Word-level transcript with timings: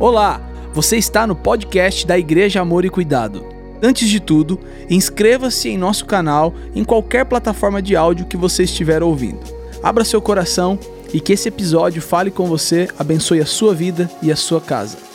Olá, 0.00 0.40
você 0.72 0.96
está 0.96 1.26
no 1.26 1.34
podcast 1.34 2.06
da 2.06 2.16
Igreja 2.16 2.60
Amor 2.60 2.84
e 2.84 2.88
Cuidado. 2.88 3.44
Antes 3.82 4.08
de 4.08 4.20
tudo, 4.20 4.60
inscreva-se 4.88 5.70
em 5.70 5.76
nosso 5.76 6.06
canal 6.06 6.54
em 6.72 6.84
qualquer 6.84 7.24
plataforma 7.24 7.82
de 7.82 7.96
áudio 7.96 8.26
que 8.26 8.36
você 8.36 8.62
estiver 8.62 9.02
ouvindo. 9.02 9.40
Abra 9.82 10.04
seu 10.04 10.22
coração 10.22 10.78
e 11.12 11.20
que 11.20 11.32
esse 11.32 11.48
episódio 11.48 12.00
fale 12.00 12.30
com 12.30 12.46
você, 12.46 12.86
abençoe 12.96 13.40
a 13.40 13.46
sua 13.46 13.74
vida 13.74 14.08
e 14.22 14.30
a 14.30 14.36
sua 14.36 14.60
casa. 14.60 15.07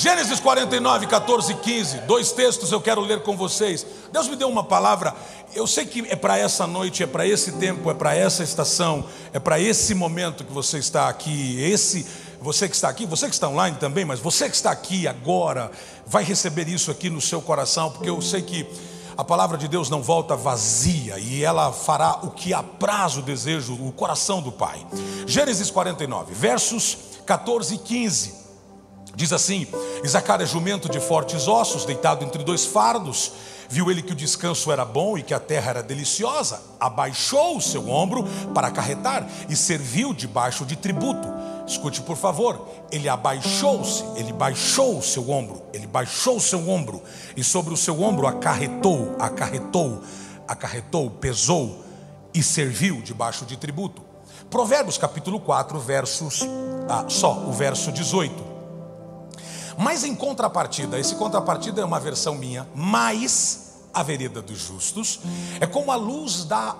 Gênesis 0.00 0.40
49, 0.40 1.06
14 1.08 1.52
e 1.52 1.56
15, 1.56 1.98
dois 2.06 2.32
textos 2.32 2.72
eu 2.72 2.80
quero 2.80 3.02
ler 3.02 3.22
com 3.22 3.36
vocês. 3.36 3.84
Deus 4.10 4.28
me 4.28 4.34
deu 4.34 4.48
uma 4.48 4.64
palavra, 4.64 5.14
eu 5.54 5.66
sei 5.66 5.84
que 5.84 6.00
é 6.08 6.16
para 6.16 6.38
essa 6.38 6.66
noite, 6.66 7.02
é 7.02 7.06
para 7.06 7.26
esse 7.26 7.52
tempo, 7.52 7.90
é 7.90 7.92
para 7.92 8.14
essa 8.14 8.42
estação, 8.42 9.04
é 9.30 9.38
para 9.38 9.60
esse 9.60 9.94
momento 9.94 10.42
que 10.42 10.54
você 10.54 10.78
está 10.78 11.06
aqui. 11.06 11.62
Esse, 11.62 12.06
você 12.40 12.66
que 12.66 12.74
está 12.74 12.88
aqui, 12.88 13.04
você 13.04 13.26
que 13.26 13.34
está 13.34 13.46
online 13.46 13.76
também, 13.76 14.06
mas 14.06 14.20
você 14.20 14.48
que 14.48 14.56
está 14.56 14.70
aqui 14.70 15.06
agora, 15.06 15.70
vai 16.06 16.24
receber 16.24 16.66
isso 16.66 16.90
aqui 16.90 17.10
no 17.10 17.20
seu 17.20 17.42
coração, 17.42 17.90
porque 17.90 18.08
eu 18.08 18.22
sei 18.22 18.40
que 18.40 18.66
a 19.18 19.22
palavra 19.22 19.58
de 19.58 19.68
Deus 19.68 19.90
não 19.90 20.00
volta 20.00 20.34
vazia 20.34 21.18
e 21.18 21.44
ela 21.44 21.72
fará 21.72 22.20
o 22.22 22.30
que 22.30 22.54
apraz 22.54 23.18
o 23.18 23.22
desejo, 23.22 23.74
o 23.74 23.92
coração 23.92 24.40
do 24.40 24.50
Pai. 24.50 24.80
Gênesis 25.26 25.70
49, 25.70 26.32
versos 26.32 26.96
14 27.26 27.74
e 27.74 27.78
15. 27.78 28.39
Diz 29.14 29.32
assim: 29.32 29.66
Isacar 30.04 30.40
é 30.40 30.46
jumento 30.46 30.88
de 30.88 31.00
fortes 31.00 31.48
ossos, 31.48 31.84
deitado 31.84 32.24
entre 32.24 32.42
dois 32.42 32.64
fardos. 32.64 33.32
Viu 33.68 33.88
ele 33.88 34.02
que 34.02 34.12
o 34.12 34.16
descanso 34.16 34.72
era 34.72 34.84
bom 34.84 35.16
e 35.16 35.22
que 35.22 35.32
a 35.32 35.38
terra 35.38 35.70
era 35.70 35.82
deliciosa. 35.82 36.60
Abaixou 36.80 37.56
o 37.56 37.60
seu 37.60 37.88
ombro 37.88 38.24
para 38.52 38.66
acarretar 38.66 39.24
e 39.48 39.54
serviu 39.54 40.12
debaixo 40.12 40.64
de 40.64 40.74
tributo. 40.74 41.28
Escute, 41.66 42.00
por 42.00 42.16
favor. 42.16 42.66
Ele 42.90 43.08
abaixou-se, 43.08 44.02
ele 44.16 44.32
baixou 44.32 44.98
o 44.98 45.02
seu 45.02 45.30
ombro, 45.30 45.62
ele 45.72 45.86
baixou 45.86 46.36
o 46.36 46.40
seu 46.40 46.68
ombro 46.68 47.00
e 47.36 47.44
sobre 47.44 47.72
o 47.72 47.76
seu 47.76 48.02
ombro 48.02 48.26
acarretou, 48.26 49.14
acarretou, 49.20 50.02
acarretou, 50.48 51.08
pesou 51.08 51.84
e 52.34 52.42
serviu 52.42 53.00
debaixo 53.00 53.44
de 53.44 53.56
tributo. 53.56 54.02
Provérbios 54.50 54.98
capítulo 54.98 55.38
4, 55.38 55.78
versos, 55.78 56.40
ah, 56.88 57.04
só 57.06 57.44
o 57.46 57.52
verso 57.52 57.92
18. 57.92 58.49
Mas 59.80 60.04
em 60.04 60.14
contrapartida, 60.14 60.98
esse 60.98 61.14
contrapartida 61.14 61.80
é 61.80 61.84
uma 61.86 61.98
versão 61.98 62.34
minha, 62.34 62.68
mas 62.74 63.76
a 63.94 64.02
vereda 64.02 64.42
dos 64.42 64.58
justos 64.58 65.20
é 65.58 65.66
como 65.66 65.90
a 65.90 65.96
luz 65.96 66.44
da 66.44 66.76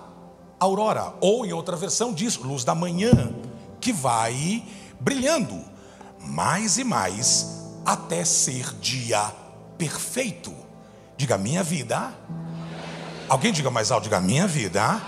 aurora, 0.61 1.15
ou 1.19 1.47
em 1.47 1.53
outra 1.55 1.77
versão 1.77 2.13
diz 2.13 2.37
luz 2.37 2.63
da 2.63 2.75
manhã, 2.75 3.33
que 3.81 3.91
vai 3.91 4.63
brilhando 5.01 5.65
mais 6.21 6.77
e 6.77 6.85
mais 6.85 7.71
até 7.87 8.23
ser 8.23 8.75
dia 8.83 9.33
perfeito. 9.79 10.55
Diga 11.17 11.39
minha 11.39 11.65
vida. 11.65 12.13
Alguém 13.31 13.51
diga 13.51 13.71
mais 13.71 13.91
alto, 13.91 14.05
diga 14.05 14.21
minha 14.21 14.47
vida. 14.47 15.01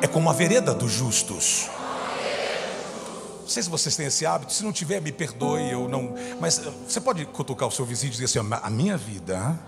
É 0.00 0.06
como 0.06 0.30
a 0.30 0.32
vereda 0.32 0.72
dos 0.72 0.90
justos. 0.90 1.68
Sei 3.50 3.64
se 3.64 3.68
vocês 3.68 3.96
têm 3.96 4.06
esse 4.06 4.24
hábito, 4.24 4.52
se 4.52 4.62
não 4.62 4.70
tiver, 4.70 5.00
me 5.00 5.10
perdoe, 5.10 5.72
eu 5.72 5.88
não. 5.88 6.14
Mas 6.40 6.60
eh, 6.64 6.70
você 6.86 7.00
pode 7.00 7.26
cutucar 7.26 7.68
o 7.68 7.72
seu 7.72 7.84
vizinho 7.84 8.10
e 8.10 8.12
dizer 8.12 8.26
assim: 8.26 8.38
a 8.48 8.70
minha 8.70 8.96
vida. 8.96 9.58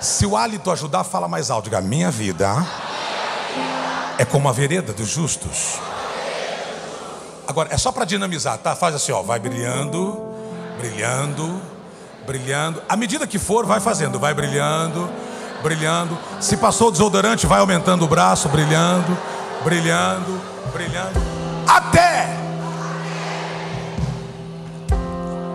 Se 0.00 0.24
o 0.24 0.34
hálito 0.34 0.70
ajudar, 0.70 1.04
fala 1.04 1.28
mais 1.28 1.50
alto, 1.50 1.64
diga: 1.64 1.76
a 1.76 1.82
minha 1.82 2.10
vida 2.10 2.56
é 4.16 4.24
como 4.24 4.48
a 4.48 4.52
vereda 4.52 4.94
dos 4.94 5.08
justos. 5.08 5.78
Agora, 7.46 7.68
é 7.70 7.76
só 7.76 7.92
para 7.92 8.06
dinamizar, 8.06 8.56
tá? 8.56 8.74
Faz 8.74 8.94
assim, 8.94 9.12
ó, 9.12 9.20
vai 9.20 9.38
brilhando, 9.38 10.24
brilhando, 10.78 11.60
brilhando. 12.26 12.82
À 12.88 12.96
medida 12.96 13.26
que 13.26 13.38
for, 13.38 13.66
vai 13.66 13.78
fazendo, 13.78 14.18
vai 14.18 14.32
brilhando, 14.32 15.06
brilhando. 15.62 16.16
Se 16.40 16.56
passou 16.56 16.88
o 16.88 16.90
desodorante, 16.90 17.46
vai 17.46 17.60
aumentando 17.60 18.06
o 18.06 18.08
braço, 18.08 18.48
brilhando, 18.48 19.18
brilhando, 19.62 20.40
brilhando. 20.72 21.20
Até 21.68 22.13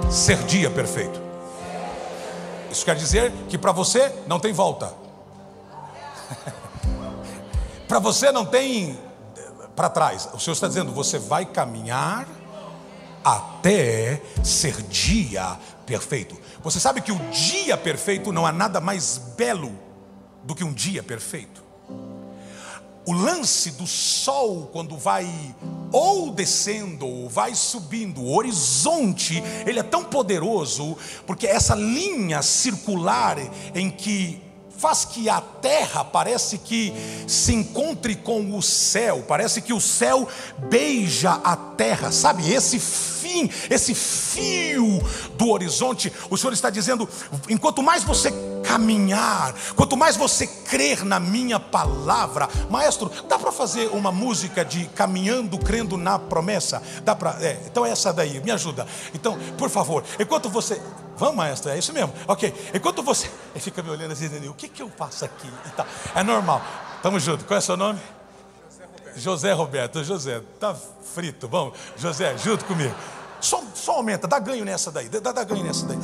ser 0.09 0.38
dia 0.46 0.70
perfeito. 0.70 1.22
Isso 2.72 2.84
quer 2.86 2.96
dizer 2.96 3.31
que 3.47 3.58
para 3.58 3.72
você 3.72 4.14
não 4.28 4.40
tem 4.40 4.53
volta. 4.53 4.94
para 7.88 8.00
você 8.00 8.31
não 8.31 8.46
tem 8.46 9.00
para 9.75 9.90
trás. 9.90 10.30
O 10.34 10.40
Senhor 10.40 10.53
está 10.53 10.68
dizendo: 10.68 10.92
você 10.92 11.18
vai 11.18 11.46
caminhar 11.46 12.28
até 13.24 14.22
ser 14.44 14.81
dia 14.84 15.58
perfeito. 15.86 16.38
Você 16.62 16.80
sabe 16.80 17.02
que 17.02 17.12
o 17.12 17.20
dia 17.30 17.78
perfeito 17.78 18.31
não 18.31 18.46
há 18.46 18.52
nada 18.52 18.80
mais 18.80 19.18
belo 19.38 19.72
do 20.44 20.56
que 20.56 20.64
um 20.64 20.74
dia 20.74 21.03
perfeito. 21.03 21.69
O 23.09 23.12
lance 23.12 23.72
do 23.72 23.88
sol 23.88 24.70
quando 24.72 24.96
vai 24.96 25.28
ou 25.92 26.30
descendo 26.30 27.08
ou 27.08 27.28
vai 27.28 27.56
subindo, 27.56 28.22
o 28.22 28.36
horizonte, 28.36 29.42
ele 29.66 29.80
é 29.80 29.84
tão 29.84 30.03
poderoso, 30.03 30.96
porque 31.25 31.47
essa 31.47 31.74
linha 31.74 32.44
circular 32.44 33.36
em 33.74 33.90
que 33.90 34.40
faz 34.79 35.03
que 35.03 35.28
a 35.29 35.41
terra 35.41 36.06
parece 36.06 36.57
que 36.57 36.94
se 37.28 37.53
encontre 37.53 38.16
com 38.16 38.57
o 38.57 38.62
céu, 38.62 39.25
parece 39.28 39.62
que 39.62 39.73
o 39.73 39.81
céu 39.81 40.28
beija 40.57 41.31
a 41.44 41.56
terra, 41.56 42.12
sabe? 42.13 42.50
Esse 42.50 42.79
fim, 42.79 43.51
esse 43.69 43.94
fio 43.94 45.01
do 45.38 45.50
horizonte, 45.50 46.12
o 46.29 46.38
Senhor 46.38 46.53
está 46.53 46.69
dizendo: 46.69 47.07
enquanto 47.50 47.84
mais 47.84 48.06
você 48.06 48.31
caminhar, 48.63 49.53
quanto 49.75 49.97
mais 49.97 50.16
você 50.16 50.47
crer 50.47 51.03
na 51.03 51.19
minha 51.19 51.59
palavra, 51.59 52.47
maestro, 52.69 53.11
dá 53.28 53.38
para 53.38 53.51
fazer 53.51 53.90
uma 53.90 54.13
música 54.13 54.63
de 54.63 54.85
caminhando, 54.85 55.57
crendo 55.57 55.97
na 55.97 56.17
promessa? 56.17 56.81
Dá 57.03 57.13
para? 57.13 57.31
É, 57.44 57.59
então 57.66 57.85
é 57.85 57.91
essa 57.91 58.13
daí, 58.13 58.41
me 58.41 58.51
ajuda. 58.51 58.88
Então, 59.13 59.38
por 59.57 59.69
favor, 59.69 60.06
enquanto 60.17 60.50
você 60.50 60.81
Vamos, 61.19 61.35
maestro, 61.35 61.69
é 61.69 61.78
isso 61.78 61.94
mesmo. 61.94 62.13
Ok. 62.28 62.53
Enquanto 62.74 63.03
você. 63.03 63.30
Ele 63.53 63.59
fica 63.59 63.84
me 63.84 63.90
olhando 63.90 64.13
assim, 64.13 64.47
o 64.47 64.53
que, 64.53 64.68
que 64.68 64.81
eu 64.81 64.90
faço 64.90 65.25
aqui? 65.25 65.52
Tá. 65.75 65.85
É 66.16 66.24
normal. 66.24 66.62
Tamo 67.03 67.19
junto. 67.19 67.46
Qual 67.46 67.56
é 67.56 67.59
o 67.59 67.62
seu 67.62 67.78
nome? 67.78 68.00
José 69.16 69.52
Roberto. 69.52 70.03
José, 70.03 70.41
tá 70.59 70.74
frito. 70.74 71.47
Vamos, 71.47 71.78
José, 71.97 72.38
junto 72.38 72.66
comigo. 72.66 72.96
Só, 73.41 73.63
só 73.73 73.94
aumenta, 73.94 74.27
dá 74.27 74.39
ganho 74.39 74.66
nessa 74.66 74.91
daí, 74.91 75.07
dá, 75.09 75.31
dá 75.31 75.44
ganho 75.44 75.63
nessa 75.63 75.85
daí. 75.85 75.97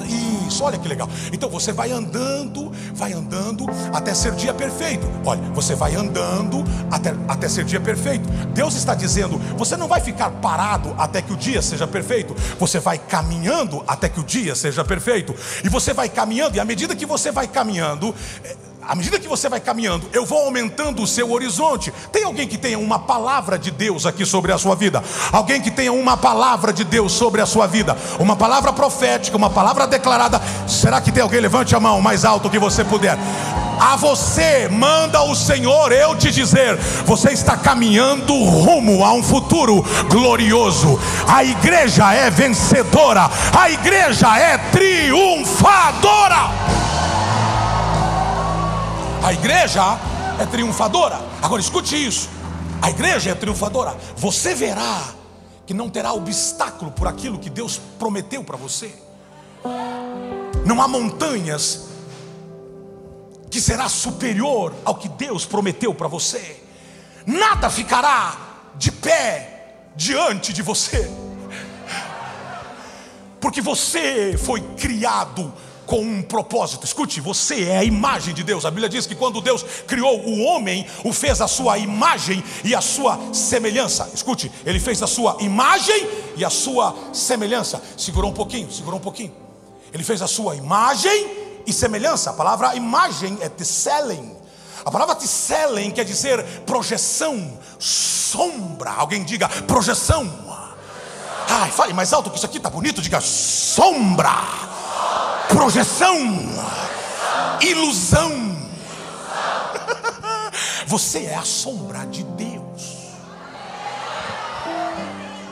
Isso, 0.48 0.64
olha 0.64 0.78
que 0.78 0.88
legal. 0.88 1.10
Então 1.32 1.50
você 1.50 1.72
vai 1.72 1.92
andando, 1.92 2.72
vai 2.94 3.14
andando 3.14 3.66
até 3.94 4.14
ser 4.14 4.34
dia 4.36 4.54
perfeito. 4.54 5.06
Olha, 5.26 5.42
você 5.54 5.76
vai 5.76 5.96
andando 5.96 6.64
até, 6.92 7.14
até 7.28 7.50
ser 7.50 7.66
dia 7.66 7.80
perfeito. 7.80 8.28
Deus 8.54 8.76
está 8.76 8.96
dizendo: 8.96 9.38
você 9.58 9.76
não 9.76 9.88
vai 9.88 10.02
ficar 10.02 10.30
parado 10.32 10.96
até 10.98 11.22
que 11.22 11.34
o 11.34 11.38
dia 11.38 11.62
seja 11.62 11.86
perfeito. 11.88 12.36
Você 12.60 12.80
vai 12.80 12.98
caminhando 12.98 13.84
até 13.88 14.08
que 14.08 14.20
o 14.20 14.24
dia 14.24 14.56
seja 14.56 14.84
perfeito. 14.84 15.36
E 15.64 15.70
você 15.70 15.94
vai 15.94 16.10
caminhando, 16.10 16.56
e 16.56 16.60
à 16.60 16.66
medida 16.66 16.96
que 16.96 17.06
você 17.06 17.32
vai 17.32 17.48
caminhando, 17.48 18.14
à 18.88 18.96
medida 18.96 19.20
que 19.20 19.28
você 19.28 19.50
vai 19.50 19.60
caminhando, 19.60 20.08
eu 20.14 20.26
vou 20.26 20.46
aumentando 20.46 21.02
o 21.02 21.08
seu 21.08 21.32
horizonte. 21.32 21.92
Tem 22.12 22.24
alguém 22.24 22.48
que 22.48 22.58
tenha 22.58 22.78
uma 22.78 23.00
palavra 23.00 23.58
de 23.58 23.72
Deus 23.72 24.06
aqui 24.06 24.26
sobre 24.26 24.52
a 24.52 24.58
sua 24.58 24.76
vida? 24.76 25.04
Alguém 25.32 25.62
que 25.62 25.72
tenha 25.72 25.92
uma 25.92 26.16
palavra 26.16 26.72
de 26.72 26.84
Deus 26.84 27.12
sobre 27.12 27.42
a 27.42 27.46
sua 27.46 27.68
vida? 27.68 27.98
Uma 28.20 28.36
palavra 28.36 28.72
profética, 28.72 29.38
uma 29.38 29.50
palavra 29.50 29.88
declarada. 29.88 30.42
Será 30.68 31.02
que 31.02 31.12
tem 31.12 31.24
alguém? 31.24 31.40
Levante 31.40 31.76
a 31.76 31.80
mão 31.80 32.02
mais 32.02 32.24
alto 32.24 32.50
que 32.50 32.60
você 32.60 32.84
puder. 32.84 33.18
A 33.80 33.98
você 33.98 34.70
manda 34.72 35.22
o 35.24 35.36
Senhor 35.36 35.92
eu 35.92 36.16
te 36.16 36.32
dizer: 36.32 36.78
você 37.06 37.32
está 37.32 37.58
caminhando 37.58 38.34
rumo 38.44 39.04
a 39.04 39.14
um 39.14 39.24
futuro 39.24 39.84
glorioso. 40.10 41.00
A 41.28 41.44
igreja 41.44 42.14
é 42.14 42.30
vencedora, 42.30 43.30
a 43.58 43.70
igreja 43.70 44.38
é 44.38 44.58
triunfadora. 44.72 46.85
A 49.24 49.34
igreja 49.34 49.82
é 50.40 50.46
triunfadora. 50.46 51.20
Agora 51.42 51.62
escute 51.62 51.96
isso: 51.96 52.30
a 52.82 52.90
igreja 52.90 53.32
é 53.32 53.36
triunfadora. 53.36 53.96
Você 54.16 54.54
verá 54.54 55.14
que 55.66 55.74
não 55.74 55.90
terá 55.90 56.14
obstáculo 56.14 56.92
por 56.92 57.08
aquilo 57.08 57.40
que 57.40 57.50
Deus 57.50 57.80
prometeu 57.98 58.44
para 58.44 58.58
você. 58.58 58.94
Não 60.66 60.82
há 60.82 60.88
montanhas 60.88 61.88
que 63.50 63.62
será 63.62 63.88
superior 63.88 64.74
ao 64.84 64.96
que 64.96 65.08
Deus 65.10 65.46
prometeu 65.46 65.94
para 65.94 66.08
você. 66.08 66.62
Nada 67.26 67.70
ficará 67.70 68.36
de 68.76 68.92
pé 68.92 69.78
diante 69.96 70.54
de 70.54 70.62
você. 70.62 71.10
Porque 73.40 73.62
você 73.62 74.38
foi 74.38 74.62
criado 74.76 75.54
com 75.86 76.00
um 76.00 76.22
propósito. 76.22 76.86
Escute, 76.86 77.22
você 77.22 77.66
é 77.66 77.78
a 77.78 77.84
imagem 77.84 78.34
de 78.34 78.44
Deus. 78.44 78.66
A 78.66 78.72
Bíblia 78.72 78.90
diz 78.90 79.06
que 79.06 79.16
quando 79.16 79.42
Deus 79.42 79.64
criou 79.88 80.20
o 80.22 80.42
homem, 80.44 80.86
o 81.04 81.14
fez 81.14 81.42
a 81.42 81.48
sua 81.48 81.78
imagem 81.78 82.44
e 82.64 82.76
a 82.76 82.82
sua 82.82 83.20
semelhança. 83.34 84.10
Escute, 84.14 84.52
ele 84.66 84.80
fez 84.80 85.02
a 85.02 85.08
sua 85.08 85.38
imagem 85.40 86.08
e 86.36 86.44
a 86.44 86.50
sua 86.50 86.96
semelhança. 87.14 87.82
Segurou 87.98 88.32
um 88.32 88.34
pouquinho, 88.34 88.72
segurou 88.72 89.00
um 89.00 89.04
pouquinho. 89.04 89.34
Ele 89.94 90.04
fez 90.04 90.22
a 90.22 90.28
sua 90.28 90.56
imagem 90.56 91.32
e 91.66 91.74
semelhança. 91.74 92.32
A 92.32 92.34
palavra 92.34 92.76
imagem 92.76 93.38
é 93.42 93.50
tselem. 93.50 94.36
A 94.84 94.92
palavra 94.92 95.16
tselem 95.16 95.90
quer 95.92 96.06
dizer 96.06 96.44
projeção, 96.66 97.58
sombra. 97.80 98.92
Alguém 98.92 99.24
diga 99.24 99.48
projeção. 99.48 100.30
Ai, 101.48 101.72
fale 101.72 101.94
mais 101.94 102.12
alto 102.12 102.30
que 102.30 102.38
isso 102.38 102.46
aqui 102.46 102.58
está 102.58 102.70
bonito. 102.70 103.02
Diga 103.02 103.22
sombra 103.22 104.66
projeção, 105.50 106.18
ilusão. 107.62 108.56
Você 110.88 111.26
é 111.26 111.36
a 111.36 111.44
sombra 111.44 112.06
de 112.06 112.24
Deus. 112.24 112.66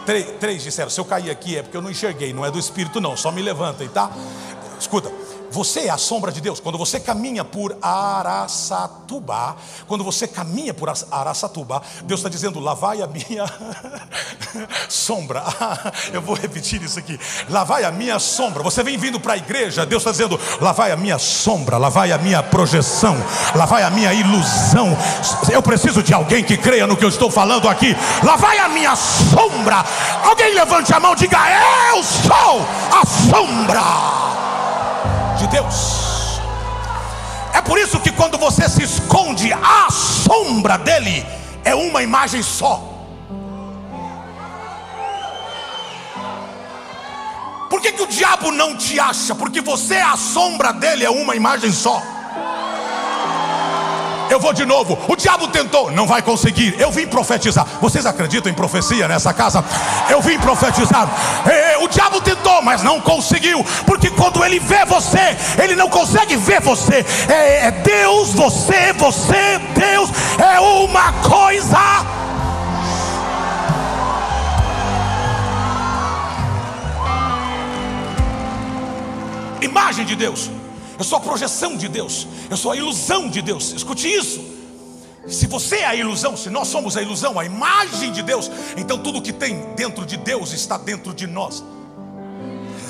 Três, 0.06 0.26
três 0.40 0.64
disseram: 0.64 0.90
se 0.90 1.00
eu 1.00 1.06
cair 1.06 1.30
aqui 1.30 1.58
é 1.58 1.64
porque 1.64 1.78
eu 1.78 1.82
não 1.82 1.90
enxerguei, 1.90 2.34
não 2.34 2.46
é 2.46 2.52
do 2.52 2.60
Espírito, 2.60 3.00
não. 3.00 3.16
Só 3.16 3.32
me 3.32 3.42
levantem, 3.42 3.88
tá? 3.88 4.12
Escuta, 4.80 5.12
você 5.54 5.82
é 5.82 5.90
a 5.92 5.98
sombra 5.98 6.32
de 6.32 6.42
Deus. 6.42 6.60
Quando 6.60 6.80
você 6.80 7.00
caminha 7.00 7.46
por 7.46 7.78
Araçatuba, 7.80 9.56
quando 9.88 10.04
você 10.04 10.28
caminha 10.28 10.74
por 10.74 10.90
Araçatuba, 11.12 11.82
Deus 12.04 12.20
está 12.20 12.30
dizendo: 12.30 12.60
lá 12.60 12.74
vai 12.74 13.02
a 13.04 13.08
minha 13.08 13.46
sombra. 14.90 15.44
Eu 16.12 16.22
vou 16.22 16.36
repetir 16.36 16.82
isso 16.82 16.98
aqui: 16.98 17.20
lá 17.50 17.64
vai 17.64 17.84
a 17.84 17.92
minha 17.92 18.18
sombra. 18.18 18.64
Você 18.64 18.84
vem 18.84 18.98
vindo 18.98 19.20
para 19.20 19.34
a 19.34 19.38
igreja, 19.38 19.86
Deus 19.86 20.02
está 20.02 20.12
dizendo: 20.12 20.40
lá 20.60 20.72
vai 20.72 20.92
a 20.92 20.98
minha 20.98 21.20
sombra, 21.20 21.78
lá 21.78 21.90
vai 21.90 22.12
a 22.12 22.18
minha 22.18 22.42
projeção, 22.42 23.16
lá 23.56 23.66
vai 23.66 23.84
a 23.84 23.92
minha 23.92 24.12
ilusão. 24.12 24.98
Eu 25.52 25.62
preciso 25.62 26.02
de 26.02 26.14
alguém 26.14 26.44
que 26.44 26.58
creia 26.58 26.88
no 26.88 26.98
que 26.98 27.06
eu 27.06 27.10
estou 27.10 27.30
falando 27.30 27.70
aqui. 27.70 27.96
Lá 28.24 28.36
vai 28.36 28.58
a 28.58 28.68
minha 28.68 28.96
sombra. 28.96 29.86
Alguém 30.24 30.56
levante 30.56 30.92
a 30.92 31.00
mão 31.00 31.14
e 31.14 31.18
diga: 31.18 31.38
Eu 31.94 32.04
sou 32.04 32.66
a 32.92 33.06
sombra 33.06 34.33
de 35.44 35.48
Deus. 35.48 36.40
É 37.54 37.62
por 37.62 37.78
isso 37.78 38.00
que 38.00 38.12
quando 38.12 38.38
você 38.38 38.68
se 38.70 38.84
esconde 38.84 39.52
à 39.54 39.90
sombra 39.92 40.78
dele, 40.78 41.26
é 41.64 41.76
uma 41.76 42.02
imagem 42.02 42.42
só. 42.42 42.90
Por 47.70 47.82
que, 47.82 47.92
que 47.92 48.02
o 48.02 48.08
diabo 48.08 48.52
não 48.52 48.78
te 48.78 49.00
acha? 49.00 49.36
Porque 49.36 49.60
você 49.60 49.96
é 49.96 50.04
a 50.04 50.16
sombra 50.16 50.72
dele, 50.72 51.04
é 51.04 51.10
uma 51.10 51.36
imagem 51.36 51.72
só. 51.72 52.02
Eu 54.34 54.40
vou 54.40 54.52
de 54.52 54.66
novo. 54.66 54.98
O 55.08 55.16
diabo 55.16 55.48
tentou, 55.48 55.92
não 55.92 56.08
vai 56.08 56.20
conseguir. 56.24 56.74
Eu 56.80 56.92
vim 56.92 57.06
profetizar. 57.06 57.68
Vocês 57.80 58.04
acreditam 58.04 58.52
em 58.52 58.56
profecia 58.56 59.08
nessa 59.08 59.32
casa? 59.32 59.64
Eu 60.10 60.24
vim 60.24 60.40
profetizar. 60.40 61.08
É, 61.48 61.78
o 61.78 61.88
diabo 61.88 62.20
tentou, 62.20 62.60
mas 62.64 62.82
não 62.82 63.00
conseguiu. 63.00 63.64
Porque 63.86 64.10
quando 64.10 64.44
ele 64.44 64.60
vê 64.60 64.86
você, 64.86 65.38
ele 65.62 65.76
não 65.76 65.88
consegue 65.88 66.36
ver 66.36 66.62
você. 66.62 67.06
É, 67.30 67.68
é 67.68 67.72
Deus, 67.72 68.34
você, 68.34 68.92
você, 68.94 69.60
Deus. 69.76 70.10
É 70.40 70.60
uma 70.60 71.14
coisa. 71.14 71.78
Imagem 79.62 80.06
de 80.06 80.16
Deus 80.16 80.50
eu 80.98 81.04
sou 81.04 81.18
a 81.18 81.22
projeção 81.22 81.76
de 81.76 81.88
Deus, 81.88 82.28
eu 82.50 82.58
sou 82.58 82.72
a 82.72 82.76
ilusão 82.76 83.30
de 83.30 83.42
Deus. 83.42 83.72
Escute 83.72 84.08
isso. 84.08 84.54
Se 85.28 85.48
você 85.48 85.78
é 85.78 85.86
a 85.86 85.96
ilusão, 85.96 86.36
se 86.36 86.50
nós 86.50 86.68
somos 86.68 86.98
a 86.98 87.02
ilusão, 87.02 87.40
a 87.40 87.46
imagem 87.46 88.12
de 88.12 88.22
Deus, 88.22 88.52
então 88.76 88.98
tudo 88.98 89.22
que 89.22 89.32
tem 89.32 89.74
dentro 89.74 90.06
de 90.06 90.18
Deus 90.18 90.52
está 90.52 90.78
dentro 90.78 91.14
de 91.14 91.26
nós. 91.28 91.64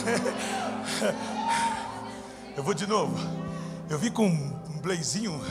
Eu 2.56 2.64
vou 2.64 2.74
de 2.74 2.86
novo. 2.86 3.16
Eu 3.90 3.98
vi 3.98 4.12
com 4.12 4.28
um 4.28 4.80
blazinho. 4.82 5.42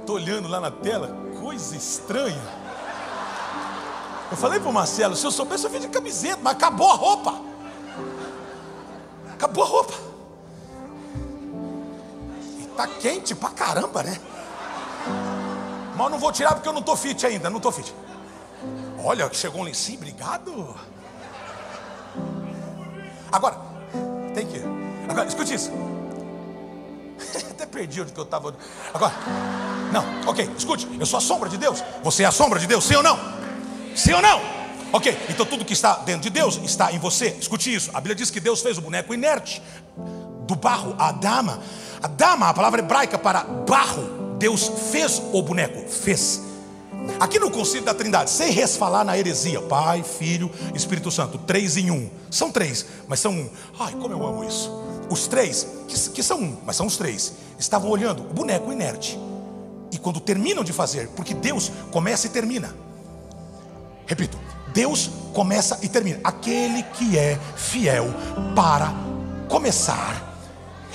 Estou 0.00 0.16
olhando 0.16 0.48
lá 0.48 0.60
na 0.60 0.70
tela, 0.70 1.16
coisa 1.40 1.76
estranha. 1.76 2.42
Eu 4.30 4.36
falei 4.36 4.58
para 4.58 4.68
o 4.68 4.72
Marcelo: 4.72 5.14
se 5.14 5.24
eu 5.24 5.30
soubesse, 5.30 5.64
eu 5.64 5.70
vim 5.70 5.78
de 5.78 5.88
camiseta, 5.88 6.40
mas 6.42 6.54
acabou 6.54 6.90
a 6.90 6.94
roupa. 6.94 7.51
Acabou 9.42 9.64
a 9.64 9.66
roupa. 9.66 9.94
E 12.60 12.66
tá 12.76 12.86
quente 12.86 13.34
pra 13.34 13.50
caramba, 13.50 14.00
né? 14.04 14.16
Mas 15.96 16.10
não 16.12 16.16
vou 16.16 16.30
tirar 16.30 16.54
porque 16.54 16.68
eu 16.68 16.72
não 16.72 16.80
tô 16.80 16.94
fit 16.94 17.26
ainda, 17.26 17.50
não 17.50 17.58
tô 17.58 17.72
fit. 17.72 17.92
Olha, 19.02 19.28
chegou 19.34 19.62
um 19.62 19.64
lencinho, 19.64 19.98
obrigado. 19.98 20.76
Agora, 23.32 23.56
tem 24.32 24.46
que. 24.46 24.62
Agora, 25.08 25.26
escute 25.26 25.54
isso. 25.54 25.72
Até 27.50 27.66
perdi 27.66 28.00
onde 28.00 28.12
que 28.12 28.20
eu 28.20 28.24
estava. 28.24 28.54
Agora, 28.94 29.12
não, 29.92 30.30
ok, 30.30 30.48
escute. 30.56 30.88
Eu 31.00 31.06
sou 31.06 31.18
a 31.18 31.20
sombra 31.20 31.48
de 31.48 31.58
Deus. 31.58 31.82
Você 32.04 32.22
é 32.22 32.26
a 32.26 32.30
sombra 32.30 32.60
de 32.60 32.68
Deus, 32.68 32.84
sim 32.84 32.94
ou 32.94 33.02
não? 33.02 33.18
Sim 33.96 34.12
ou 34.12 34.22
não? 34.22 34.61
Ok, 34.92 35.16
então 35.30 35.46
tudo 35.46 35.64
que 35.64 35.72
está 35.72 35.96
dentro 35.96 36.22
de 36.22 36.30
Deus 36.30 36.60
está 36.64 36.92
em 36.92 36.98
você. 36.98 37.28
Escute 37.40 37.74
isso. 37.74 37.90
A 37.94 37.94
Bíblia 37.94 38.14
diz 38.14 38.30
que 38.30 38.40
Deus 38.40 38.60
fez 38.60 38.76
o 38.76 38.82
boneco 38.82 39.14
inerte 39.14 39.62
do 40.46 40.54
barro, 40.54 40.94
a 40.98 41.12
dama. 41.12 41.60
A 42.02 42.08
dama, 42.08 42.48
a 42.48 42.54
palavra 42.54 42.80
hebraica 42.80 43.18
para 43.18 43.42
barro. 43.42 44.36
Deus 44.38 44.70
fez 44.90 45.22
o 45.32 45.40
boneco, 45.42 45.88
fez. 45.88 46.42
Aqui 47.18 47.38
no 47.38 47.50
Conselho 47.50 47.84
da 47.84 47.94
Trindade, 47.94 48.30
sem 48.30 48.52
resfalar 48.52 49.04
na 49.04 49.16
heresia, 49.18 49.60
Pai, 49.62 50.02
Filho, 50.02 50.50
Espírito 50.74 51.10
Santo, 51.10 51.38
três 51.38 51.76
em 51.76 51.90
um. 51.90 52.10
São 52.30 52.50
três, 52.50 52.84
mas 53.08 53.18
são 53.18 53.32
um. 53.32 53.50
Ai, 53.78 53.92
como 53.92 54.12
eu 54.12 54.26
amo 54.26 54.44
isso. 54.44 54.70
Os 55.08 55.26
três, 55.26 55.66
que, 55.88 56.10
que 56.10 56.22
são 56.22 56.38
um, 56.38 56.56
mas 56.64 56.76
são 56.76 56.86
os 56.86 56.96
três, 56.96 57.32
estavam 57.58 57.90
olhando 57.90 58.22
o 58.22 58.34
boneco 58.34 58.72
inerte. 58.72 59.18
E 59.90 59.98
quando 59.98 60.20
terminam 60.20 60.62
de 60.62 60.72
fazer, 60.72 61.08
porque 61.08 61.34
Deus 61.34 61.70
começa 61.90 62.26
e 62.26 62.30
termina. 62.30 62.74
Repito, 64.06 64.38
Deus 64.72 65.10
começa 65.32 65.78
e 65.82 65.88
termina. 65.88 66.20
Aquele 66.22 66.82
que 66.82 67.18
é 67.18 67.38
fiel 67.56 68.06
para 68.54 68.92
começar, 69.48 70.34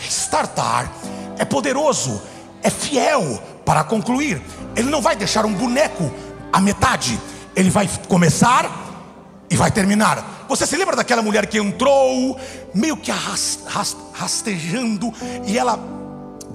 startar, 0.07 0.91
é 1.37 1.45
poderoso, 1.45 2.21
é 2.63 2.69
fiel 2.69 3.41
para 3.65 3.83
concluir. 3.83 4.41
Ele 4.75 4.89
não 4.89 5.01
vai 5.01 5.15
deixar 5.15 5.45
um 5.45 5.53
boneco 5.53 6.11
à 6.51 6.59
metade, 6.59 7.19
ele 7.55 7.69
vai 7.69 7.89
começar 8.07 8.69
e 9.49 9.55
vai 9.55 9.71
terminar. 9.71 10.45
Você 10.47 10.65
se 10.65 10.77
lembra 10.77 10.95
daquela 10.95 11.21
mulher 11.21 11.45
que 11.47 11.57
entrou, 11.57 12.39
meio 12.73 12.97
que 12.97 13.11
rastejando, 14.13 15.13
e 15.45 15.57
ela 15.57 15.96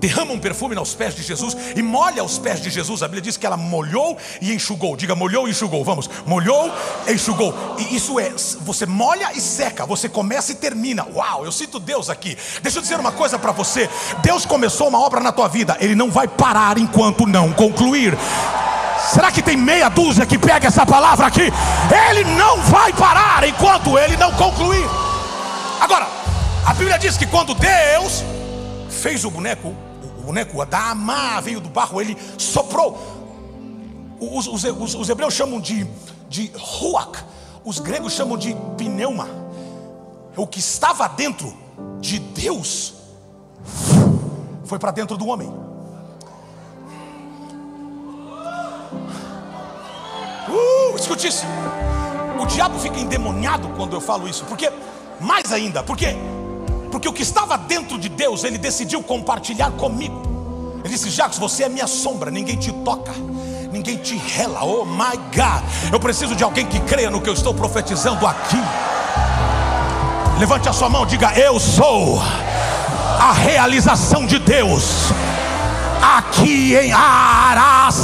derrama 0.02 0.32
um 0.32 0.38
perfume 0.38 0.76
aos 0.76 0.94
pés 0.94 1.14
de 1.14 1.22
Jesus 1.22 1.56
e 1.76 1.80
molha 1.80 2.24
os 2.24 2.36
pés 2.36 2.60
de 2.60 2.68
Jesus. 2.68 3.04
A 3.04 3.06
Bíblia 3.06 3.22
diz 3.22 3.36
que 3.36 3.46
ela 3.46 3.56
molhou 3.56 4.18
e 4.40 4.52
enxugou. 4.52 4.96
Diga, 4.96 5.14
molhou 5.14 5.46
e 5.46 5.52
enxugou. 5.52 5.84
Vamos, 5.84 6.10
molhou 6.26 6.72
e 7.06 7.12
enxugou. 7.12 7.54
E 7.78 7.94
isso 7.94 8.18
é, 8.18 8.32
você 8.62 8.84
molha 8.84 9.30
e 9.32 9.40
seca, 9.40 9.86
você 9.86 10.08
começa 10.08 10.50
e 10.50 10.56
termina. 10.56 11.06
Uau, 11.14 11.44
eu 11.44 11.52
sinto 11.52 11.78
Deus 11.78 12.10
aqui. 12.10 12.36
Deixa 12.60 12.78
eu 12.78 12.82
dizer 12.82 12.98
uma 12.98 13.12
coisa 13.12 13.38
para 13.38 13.52
você: 13.52 13.88
Deus 14.24 14.44
começou 14.44 14.88
uma 14.88 14.98
obra 14.98 15.20
na 15.20 15.30
tua 15.30 15.46
vida, 15.46 15.76
Ele 15.78 15.94
não 15.94 16.10
vai 16.10 16.26
parar 16.26 16.76
enquanto 16.78 17.24
não 17.24 17.52
concluir. 17.52 18.18
Será 19.12 19.30
que 19.30 19.42
tem 19.42 19.56
meia 19.56 19.88
dúzia 19.88 20.26
que 20.26 20.38
pega 20.38 20.66
essa 20.66 20.84
palavra 20.84 21.26
aqui? 21.26 21.52
Ele 22.08 22.24
não 22.24 22.56
vai 22.62 22.92
parar 22.92 23.46
enquanto 23.46 23.98
ele 23.98 24.16
não 24.16 24.32
concluir. 24.32 24.84
Agora, 25.80 26.08
a 26.64 26.72
Bíblia 26.74 26.98
diz 26.98 27.16
que 27.16 27.26
quando 27.26 27.54
Deus 27.54 28.24
fez 28.88 29.24
o 29.24 29.30
boneco, 29.30 29.74
boneco 30.22 30.64
da 30.64 30.90
Amá 30.90 31.40
veio 31.40 31.60
do 31.60 31.68
barro, 31.68 32.00
ele 32.00 32.16
soprou. 32.38 32.98
Os, 34.20 34.46
os, 34.46 34.64
os, 34.64 34.94
os 34.94 35.08
hebreus 35.08 35.34
chamam 35.34 35.60
de, 35.60 35.86
de 36.28 36.52
ruach, 36.56 37.24
os 37.64 37.78
gregos 37.78 38.12
chamam 38.12 38.36
de 38.36 38.54
pneuma. 38.76 39.28
O 40.36 40.46
que 40.46 40.60
estava 40.60 41.08
dentro 41.08 41.52
de 42.00 42.18
Deus 42.18 42.94
foi 44.64 44.78
para 44.78 44.90
dentro 44.90 45.16
do 45.16 45.26
homem. 45.26 45.48
Uh, 50.48 50.96
escute 50.96 51.28
isso. 51.28 51.44
O 52.40 52.46
diabo 52.46 52.78
fica 52.78 52.98
endemoniado 52.98 53.68
quando 53.76 53.94
eu 53.94 54.00
falo 54.00 54.28
isso, 54.28 54.44
porque 54.46 54.72
mais 55.20 55.52
ainda, 55.52 55.82
porque 55.82 56.16
porque 56.92 57.08
o 57.08 57.12
que 57.12 57.22
estava 57.22 57.56
dentro 57.56 57.98
de 57.98 58.10
Deus, 58.10 58.44
ele 58.44 58.58
decidiu 58.58 59.02
compartilhar 59.02 59.70
comigo. 59.72 60.22
Ele 60.84 60.92
disse: 60.92 61.08
Jacques, 61.08 61.38
você 61.38 61.64
é 61.64 61.68
minha 61.68 61.86
sombra, 61.86 62.30
ninguém 62.30 62.56
te 62.56 62.70
toca, 62.70 63.12
ninguém 63.72 63.96
te 63.96 64.14
rela. 64.16 64.62
Oh 64.62 64.84
my 64.84 65.16
God, 65.34 65.62
eu 65.90 65.98
preciso 65.98 66.36
de 66.36 66.44
alguém 66.44 66.66
que 66.66 66.78
creia 66.80 67.10
no 67.10 67.20
que 67.20 67.30
eu 67.30 67.34
estou 67.34 67.54
profetizando 67.54 68.26
aqui. 68.26 68.58
Levante 70.38 70.68
a 70.68 70.72
sua 70.72 70.90
mão, 70.90 71.06
diga: 71.06 71.32
Eu 71.32 71.58
sou 71.58 72.20
a 73.18 73.32
realização 73.32 74.26
de 74.26 74.38
Deus 74.38 75.06
aqui 76.02 76.76
em 76.76 76.92
Araçatuba. 76.92 78.02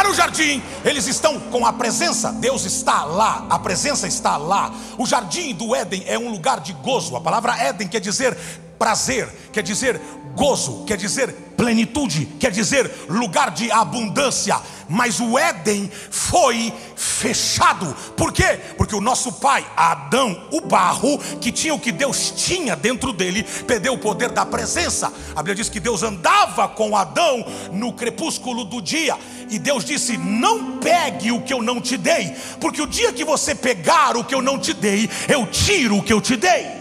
Lá 0.00 0.08
no 0.08 0.14
jardim, 0.14 0.62
eles 0.82 1.06
estão 1.06 1.38
com 1.38 1.66
a 1.66 1.74
presença, 1.74 2.32
Deus 2.32 2.64
está 2.64 3.04
lá, 3.04 3.46
a 3.50 3.58
presença 3.58 4.08
está 4.08 4.38
lá. 4.38 4.72
O 4.96 5.04
jardim 5.04 5.54
do 5.54 5.74
Éden 5.74 6.02
é 6.06 6.18
um 6.18 6.30
lugar 6.30 6.58
de 6.58 6.72
gozo. 6.72 7.14
A 7.16 7.20
palavra 7.20 7.54
Éden 7.62 7.86
quer 7.86 8.00
dizer 8.00 8.34
prazer, 8.78 9.28
quer 9.52 9.62
dizer 9.62 10.00
gozo, 10.34 10.84
quer 10.86 10.96
dizer 10.96 11.49
plenitude, 11.60 12.24
quer 12.40 12.50
dizer 12.50 12.90
lugar 13.06 13.50
de 13.50 13.70
abundância. 13.70 14.58
Mas 14.88 15.20
o 15.20 15.38
Éden 15.38 15.92
foi 16.10 16.72
fechado. 16.96 17.94
Por 18.16 18.32
quê? 18.32 18.58
Porque 18.78 18.94
o 18.94 19.00
nosso 19.00 19.30
pai, 19.34 19.64
Adão, 19.76 20.48
o 20.50 20.62
barro, 20.62 21.18
que 21.38 21.52
tinha 21.52 21.74
o 21.74 21.78
que 21.78 21.92
Deus 21.92 22.32
tinha 22.34 22.74
dentro 22.74 23.12
dele, 23.12 23.44
perdeu 23.66 23.92
o 23.92 23.98
poder 23.98 24.30
da 24.30 24.46
presença. 24.46 25.12
A 25.36 25.42
Bíblia 25.42 25.56
diz 25.56 25.68
que 25.68 25.78
Deus 25.78 26.02
andava 26.02 26.66
com 26.66 26.96
Adão 26.96 27.44
no 27.70 27.92
crepúsculo 27.92 28.64
do 28.64 28.80
dia. 28.80 29.18
E 29.50 29.58
Deus 29.58 29.84
disse: 29.84 30.16
Não 30.16 30.78
pegue 30.78 31.30
o 31.30 31.42
que 31.42 31.52
eu 31.52 31.62
não 31.62 31.78
te 31.78 31.98
dei, 31.98 32.34
porque 32.58 32.80
o 32.80 32.86
dia 32.86 33.12
que 33.12 33.24
você 33.24 33.54
pegar 33.54 34.16
o 34.16 34.24
que 34.24 34.34
eu 34.34 34.40
não 34.40 34.58
te 34.58 34.72
dei, 34.72 35.10
eu 35.28 35.46
tiro 35.46 35.98
o 35.98 36.02
que 36.02 36.12
eu 36.12 36.22
te 36.22 36.36
dei. 36.36 36.79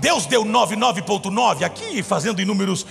Deus 0.00 0.26
deu 0.26 0.44
99,9 0.44 1.64
aqui, 1.64 2.02
fazendo 2.02 2.40
em 2.40 2.44
números 2.44 2.86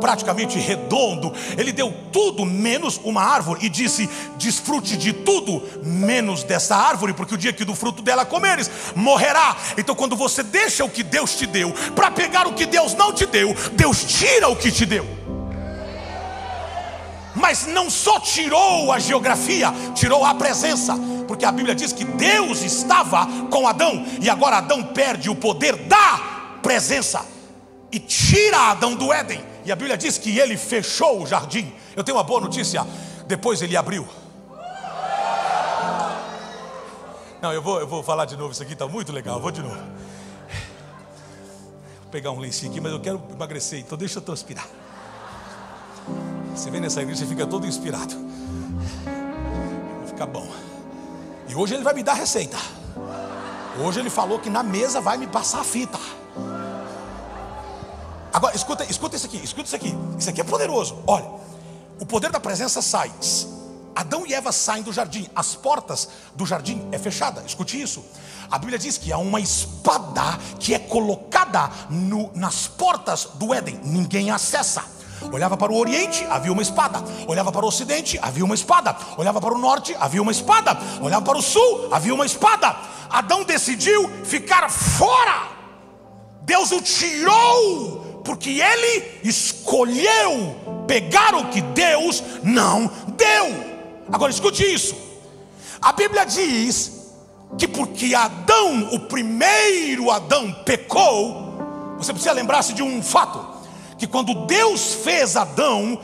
praticamente 0.00 0.58
redondo. 0.58 1.32
Ele 1.56 1.70
deu 1.70 1.92
tudo 2.10 2.44
menos 2.44 2.98
uma 3.04 3.22
árvore 3.22 3.66
e 3.66 3.68
disse: 3.68 4.08
Desfrute 4.36 4.96
de 4.96 5.12
tudo 5.12 5.62
menos 5.84 6.42
dessa 6.42 6.74
árvore, 6.74 7.12
porque 7.12 7.34
o 7.34 7.38
dia 7.38 7.52
que 7.52 7.64
do 7.64 7.74
fruto 7.74 8.02
dela 8.02 8.24
comeres, 8.24 8.70
morrerá. 8.96 9.56
Então, 9.76 9.94
quando 9.94 10.16
você 10.16 10.42
deixa 10.42 10.84
o 10.84 10.90
que 10.90 11.02
Deus 11.02 11.36
te 11.36 11.46
deu 11.46 11.72
para 11.94 12.10
pegar 12.10 12.46
o 12.46 12.54
que 12.54 12.66
Deus 12.66 12.94
não 12.94 13.12
te 13.12 13.26
deu, 13.26 13.54
Deus 13.72 14.02
tira 14.04 14.48
o 14.48 14.56
que 14.56 14.72
te 14.72 14.86
deu. 14.86 15.06
Mas 17.34 17.66
não 17.66 17.88
só 17.88 18.18
tirou 18.18 18.90
a 18.90 18.98
geografia, 18.98 19.72
tirou 19.94 20.24
a 20.24 20.34
presença, 20.34 20.94
porque 21.28 21.44
a 21.44 21.52
Bíblia 21.52 21.74
diz 21.74 21.92
que 21.92 22.04
Deus 22.04 22.62
estava 22.62 23.26
com 23.50 23.68
Adão 23.68 24.04
e 24.20 24.28
agora 24.28 24.56
Adão 24.56 24.82
perde 24.82 25.30
o 25.30 25.34
poder 25.34 25.76
da 25.76 26.39
presença 26.62 27.24
e 27.92 27.98
tira 27.98 28.70
Adão 28.70 28.94
do 28.94 29.12
Éden. 29.12 29.44
E 29.64 29.72
a 29.72 29.76
Bíblia 29.76 29.96
diz 29.96 30.16
que 30.16 30.38
ele 30.38 30.56
fechou 30.56 31.22
o 31.22 31.26
jardim. 31.26 31.72
Eu 31.96 32.04
tenho 32.04 32.16
uma 32.16 32.24
boa 32.24 32.40
notícia. 32.40 32.86
Depois 33.26 33.60
ele 33.62 33.76
abriu. 33.76 34.08
Não, 37.42 37.52
eu 37.52 37.62
vou, 37.62 37.80
eu 37.80 37.86
vou 37.86 38.02
falar 38.02 38.24
de 38.24 38.36
novo. 38.36 38.52
Isso 38.52 38.62
aqui 38.62 38.74
está 38.74 38.86
muito 38.86 39.12
legal. 39.12 39.36
Eu 39.36 39.42
vou 39.42 39.50
de 39.50 39.62
novo. 39.62 39.76
Vou 39.76 39.84
pegar 42.10 42.30
um 42.30 42.38
lencinho 42.38 42.70
aqui, 42.70 42.80
mas 42.80 42.92
eu 42.92 43.00
quero 43.00 43.22
emagrecer. 43.32 43.80
Então 43.80 43.96
deixa 43.96 44.18
eu 44.18 44.22
transpirar. 44.22 44.66
Você 46.54 46.70
vem 46.70 46.80
nessa 46.80 47.02
igreja 47.02 47.24
e 47.24 47.28
fica 47.28 47.46
todo 47.46 47.66
inspirado. 47.66 48.14
Vai 49.98 50.06
ficar 50.06 50.26
bom. 50.26 50.48
E 51.48 51.54
hoje 51.54 51.74
ele 51.74 51.82
vai 51.82 51.94
me 51.94 52.02
dar 52.02 52.14
receita. 52.14 52.56
Hoje 53.82 54.00
ele 54.00 54.10
falou 54.10 54.38
que 54.38 54.50
na 54.50 54.62
mesa 54.62 55.00
vai 55.00 55.16
me 55.16 55.26
passar 55.26 55.60
a 55.60 55.64
fita. 55.64 55.98
Agora, 58.32 58.54
escuta, 58.54 58.84
escuta 58.84 59.16
isso 59.16 59.26
aqui, 59.26 59.38
escuta 59.38 59.66
isso 59.66 59.76
aqui. 59.76 59.94
Isso 60.18 60.30
aqui 60.30 60.40
é 60.40 60.44
poderoso. 60.44 60.98
Olha, 61.06 61.26
o 61.98 62.06
poder 62.06 62.30
da 62.30 62.40
presença 62.40 62.80
sai. 62.80 63.12
Adão 63.94 64.24
e 64.26 64.32
Eva 64.32 64.52
saem 64.52 64.82
do 64.82 64.92
jardim, 64.92 65.28
as 65.34 65.54
portas 65.54 66.08
do 66.34 66.46
jardim 66.46 66.88
é 66.92 66.98
fechada. 66.98 67.42
Escute 67.44 67.80
isso. 67.80 68.04
A 68.50 68.58
Bíblia 68.58 68.78
diz 68.78 68.96
que 68.96 69.12
há 69.12 69.18
uma 69.18 69.40
espada 69.40 70.38
que 70.58 70.72
é 70.72 70.78
colocada 70.78 71.70
no, 71.90 72.30
nas 72.34 72.66
portas 72.66 73.28
do 73.34 73.52
Éden. 73.52 73.80
Ninguém 73.84 74.30
acessa. 74.30 74.84
Olhava 75.32 75.56
para 75.56 75.70
o 75.70 75.76
Oriente, 75.76 76.24
havia 76.30 76.50
uma 76.50 76.62
espada. 76.62 77.02
Olhava 77.26 77.52
para 77.52 77.64
o 77.64 77.68
Ocidente, 77.68 78.18
havia 78.22 78.44
uma 78.44 78.54
espada. 78.54 78.96
Olhava 79.18 79.40
para 79.40 79.54
o 79.54 79.58
Norte, 79.58 79.94
havia 80.00 80.22
uma 80.22 80.32
espada. 80.32 80.78
Olhava 81.02 81.24
para 81.24 81.36
o 81.36 81.42
Sul, 81.42 81.88
havia 81.92 82.14
uma 82.14 82.24
espada. 82.24 82.74
Adão 83.10 83.44
decidiu 83.44 84.08
ficar 84.24 84.70
fora. 84.70 85.59
Deus 86.50 86.72
o 86.72 86.82
tirou 86.82 88.22
porque 88.24 88.60
ele 88.60 89.20
escolheu 89.22 90.56
pegar 90.84 91.32
o 91.36 91.48
que 91.48 91.60
Deus 91.60 92.24
não 92.42 92.90
deu. 93.16 93.54
Agora 94.10 94.32
escute 94.32 94.64
isso. 94.64 94.96
A 95.80 95.92
Bíblia 95.92 96.24
diz 96.24 97.12
que 97.56 97.68
porque 97.68 98.16
Adão, 98.16 98.92
o 98.92 98.98
primeiro 98.98 100.10
Adão, 100.10 100.52
pecou, 100.64 101.94
você 101.96 102.12
precisa 102.12 102.32
lembrar-se 102.32 102.72
de 102.72 102.82
um 102.82 103.00
fato: 103.00 103.46
que 103.96 104.08
quando 104.08 104.34
Deus 104.46 104.92
fez 104.92 105.36
Adão, 105.36 106.00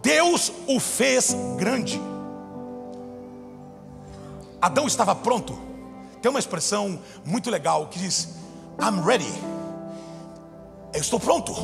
Deus 0.00 0.52
o 0.68 0.78
fez 0.78 1.34
grande. 1.56 2.00
Adão 4.62 4.86
estava 4.86 5.12
pronto. 5.16 5.58
Tem 6.22 6.30
uma 6.30 6.38
expressão 6.38 7.00
muito 7.24 7.50
legal 7.50 7.88
que 7.88 7.98
diz: 7.98 8.28
I'm 8.80 9.04
ready 9.04 9.57
eu 10.92 11.00
estou 11.00 11.20
pronto. 11.20 11.54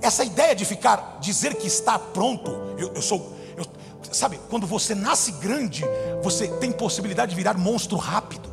Essa 0.00 0.24
ideia 0.24 0.54
de 0.54 0.64
ficar, 0.64 1.18
dizer 1.20 1.54
que 1.54 1.66
está 1.66 1.98
pronto, 1.98 2.50
eu, 2.76 2.92
eu 2.94 3.02
sou, 3.02 3.32
eu, 3.56 3.64
sabe, 4.10 4.38
quando 4.50 4.66
você 4.66 4.94
nasce 4.94 5.32
grande, 5.32 5.84
você 6.22 6.48
tem 6.48 6.72
possibilidade 6.72 7.30
de 7.30 7.36
virar 7.36 7.56
monstro 7.56 7.96
rápido. 7.96 8.50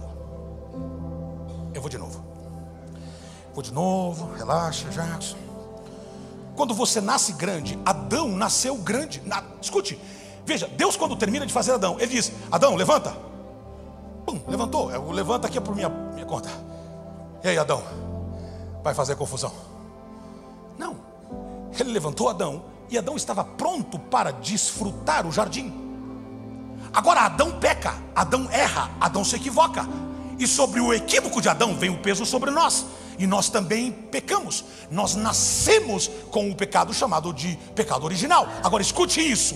Eu 1.74 1.82
vou 1.82 1.90
de 1.90 1.98
novo, 1.98 2.24
vou 3.54 3.64
de 3.64 3.74
novo, 3.74 4.32
relaxa, 4.36 4.88
Jackson. 4.90 5.38
Quando 6.56 6.74
você 6.74 7.00
nasce 7.00 7.34
grande, 7.34 7.80
Adão 7.86 8.28
nasceu 8.28 8.76
grande. 8.76 9.22
Na, 9.26 9.44
escute, 9.62 10.00
veja, 10.46 10.68
Deus 10.68 10.98
quando 10.98 11.16
termina 11.16 11.46
de 11.46 11.54
fazer 11.54 11.72
Adão, 11.72 11.96
ele 12.00 12.12
diz: 12.12 12.32
Adão, 12.52 12.76
levanta. 12.76 13.16
Pum, 14.26 14.40
levantou. 14.48 14.92
Eu 14.92 15.10
levanta 15.10 15.48
aqui 15.48 15.58
é 15.58 15.62
por 15.62 15.74
minha, 15.74 15.90
minha 15.90 16.26
conta. 16.26 16.50
E 17.44 17.48
aí, 17.48 17.58
Adão? 17.58 17.82
Vai 18.84 18.94
fazer 18.94 19.16
confusão? 19.16 19.69
Não. 20.80 20.96
Ele 21.78 21.92
levantou 21.92 22.30
Adão 22.30 22.64
e 22.90 22.98
Adão 22.98 23.18
estava 23.18 23.44
pronto 23.44 24.00
para 24.00 24.32
desfrutar 24.32 25.28
o 25.28 25.32
jardim. 25.32 25.74
Agora 26.94 27.20
Adão 27.20 27.60
peca, 27.60 27.94
Adão 28.16 28.48
erra, 28.50 28.90
Adão 29.00 29.24
se 29.26 29.36
equivoca. 29.36 29.86
E 30.40 30.48
sobre 30.48 30.80
o 30.80 30.94
equívoco 30.94 31.42
de 31.42 31.50
Adão 31.50 31.76
vem 31.76 31.90
o 31.90 32.02
peso 32.02 32.26
sobre 32.26 32.50
nós. 32.50 32.86
E 33.20 33.28
nós 33.28 33.50
também 33.50 33.92
pecamos. 33.92 34.64
Nós 34.90 35.16
nascemos 35.16 36.10
com 36.32 36.50
o 36.50 36.56
pecado 36.56 36.94
chamado 36.94 37.34
de 37.34 37.60
pecado 37.76 38.06
original. 38.06 38.48
Agora 38.64 38.82
escute 38.82 39.20
isso. 39.20 39.56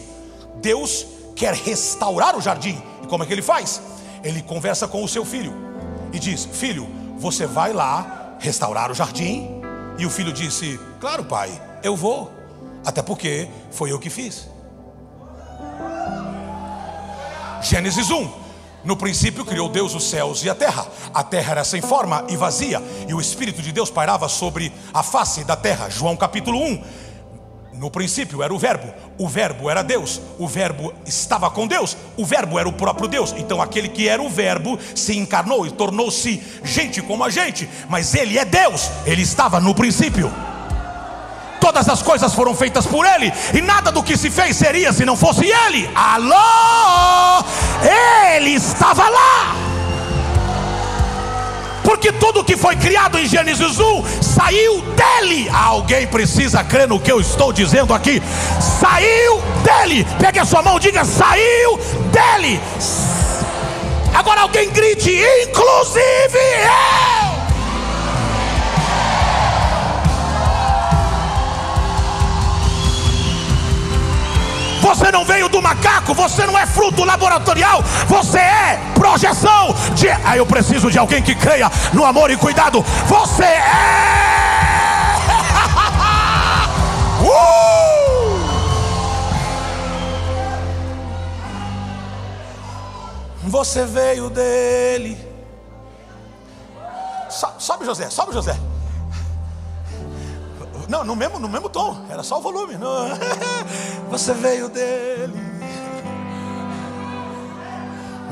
Deus 0.58 1.06
quer 1.38 1.54
restaurar 1.54 2.36
o 2.38 2.42
jardim. 2.42 2.78
E 3.02 3.08
como 3.08 3.24
é 3.24 3.26
que 3.26 3.32
ele 3.32 3.42
faz? 3.42 3.82
Ele 4.22 4.42
conversa 4.42 4.90
com 4.90 5.02
o 5.02 5.08
seu 5.08 5.24
filho 5.24 5.54
e 6.12 6.20
diz: 6.20 6.44
Filho, 6.44 6.86
você 7.18 7.48
vai 7.48 7.72
lá 7.72 8.36
restaurar 8.40 8.92
o 8.92 8.94
jardim 8.94 9.63
e 9.98 10.06
o 10.06 10.10
filho 10.10 10.34
disse: 10.34 10.80
Claro, 11.00 11.24
pai, 11.26 11.52
eu 11.84 11.96
vou. 11.96 12.32
Até 12.86 13.02
porque 13.02 13.48
foi 13.72 13.92
eu 13.92 14.00
que 14.00 14.10
fiz. 14.10 14.48
Gênesis 17.62 18.10
1. 18.10 18.44
No 18.84 18.98
princípio 18.98 19.46
criou 19.46 19.70
Deus 19.70 19.96
os 19.96 20.10
céus 20.10 20.44
e 20.44 20.50
a 20.50 20.56
terra. 20.56 20.86
A 21.14 21.24
terra 21.24 21.52
era 21.52 21.64
sem 21.64 21.82
forma 21.82 22.26
e 22.28 22.36
vazia, 22.36 22.84
e 23.08 23.14
o 23.14 23.22
Espírito 23.22 23.62
de 23.62 23.72
Deus 23.72 23.90
pairava 23.90 24.28
sobre 24.28 24.74
a 24.94 25.02
face 25.02 25.46
da 25.46 25.56
terra. 25.56 25.90
João 25.90 26.18
capítulo 26.18 26.60
1. 26.60 26.84
No 27.76 27.90
princípio 27.90 28.44
era 28.44 28.54
o 28.54 28.60
Verbo, 28.60 28.94
o 29.18 29.28
Verbo 29.28 29.70
era 29.70 29.82
Deus, 29.82 30.22
o 30.38 30.48
Verbo 30.48 30.94
estava 31.06 31.50
com 31.50 31.68
Deus, 31.68 31.98
o 32.16 32.26
Verbo 32.26 32.60
era 32.60 32.70
o 32.70 32.74
próprio 32.74 33.08
Deus. 33.08 33.34
Então 33.38 33.62
aquele 33.62 33.90
que 33.90 34.08
era 34.08 34.22
o 34.22 34.30
Verbo 34.30 34.80
se 34.96 35.18
encarnou 35.18 35.66
e 35.66 35.72
tornou-se 35.72 36.42
gente 36.64 37.02
como 37.02 37.24
a 37.24 37.30
gente, 37.30 37.68
mas 37.90 38.14
ele 38.14 38.38
é 38.38 38.46
Deus, 38.46 38.90
ele 39.06 39.24
estava 39.24 39.60
no 39.60 39.74
princípio. 39.74 40.32
Todas 41.60 41.90
as 41.90 42.02
coisas 42.02 42.34
foram 42.34 42.54
feitas 42.56 42.86
por 42.86 43.06
ele, 43.06 43.34
e 43.54 43.62
nada 43.62 43.92
do 43.92 44.04
que 44.04 44.16
se 44.18 44.30
fez 44.30 44.56
seria 44.56 44.94
se 44.94 45.06
não 45.06 45.16
fosse 45.16 45.46
ele. 45.46 45.90
Alô! 45.96 47.44
Ele 48.36 48.52
estava 48.52 49.10
lá 49.10 49.73
porque 51.94 52.12
tudo 52.14 52.44
que 52.44 52.58
foi 52.58 52.76
criado 52.76 53.20
em 53.20 53.28
Gênesis 53.28 53.80
1 53.80 54.04
saiu 54.20 54.82
dele. 54.82 55.48
Alguém 55.54 56.08
precisa 56.08 56.64
crer 56.64 56.88
no 56.88 57.00
que 57.00 57.12
eu 57.12 57.22
estou 57.22 57.54
dizendo 57.54 57.94
aqui. 57.94 58.20
Saiu 58.80 59.40
dele. 59.64 60.04
Pegue 60.20 60.40
a 60.40 60.46
sua 60.46 60.64
mão, 60.64 60.80
diga: 60.80 61.06
saiu 61.06 61.80
dele. 62.12 62.60
Agora 64.12 64.42
alguém 64.42 64.72
grite, 64.72 65.12
inclusive 65.44 66.40
eu. 66.64 67.33
Você 74.84 75.10
não 75.14 75.24
veio 75.24 75.48
do 75.48 75.62
macaco, 75.62 76.14
você 76.14 76.46
não 76.46 76.60
é 76.60 76.66
fruto 76.66 77.06
laboratorial, 77.06 77.82
você 78.06 78.40
é 78.40 78.82
projeção 78.94 79.74
de. 79.96 80.10
Aí 80.10 80.40
eu 80.40 80.46
preciso 80.46 80.92
de 80.92 81.00
alguém 81.00 81.24
que 81.24 81.34
creia 81.34 81.72
no 81.94 82.04
amor 82.04 82.30
e 82.30 82.36
cuidado. 82.36 82.82
Você 83.08 83.46
é. 83.46 83.64
uh! 87.24 87.64
Você 93.44 93.86
veio 93.86 94.30
dele. 94.30 95.18
Sobe, 97.58 97.86
José, 97.86 98.10
sobe, 98.10 98.34
José. 98.34 98.60
Não, 100.94 101.04
no 101.04 101.16
mesmo, 101.16 101.40
no 101.40 101.50
mesmo 101.50 101.70
tom, 101.70 101.98
era 102.08 102.22
só 102.22 102.38
o 102.38 102.42
volume. 102.42 102.76
Não. 102.76 103.08
Você 104.12 104.32
veio 104.32 104.70
dele. 104.70 105.34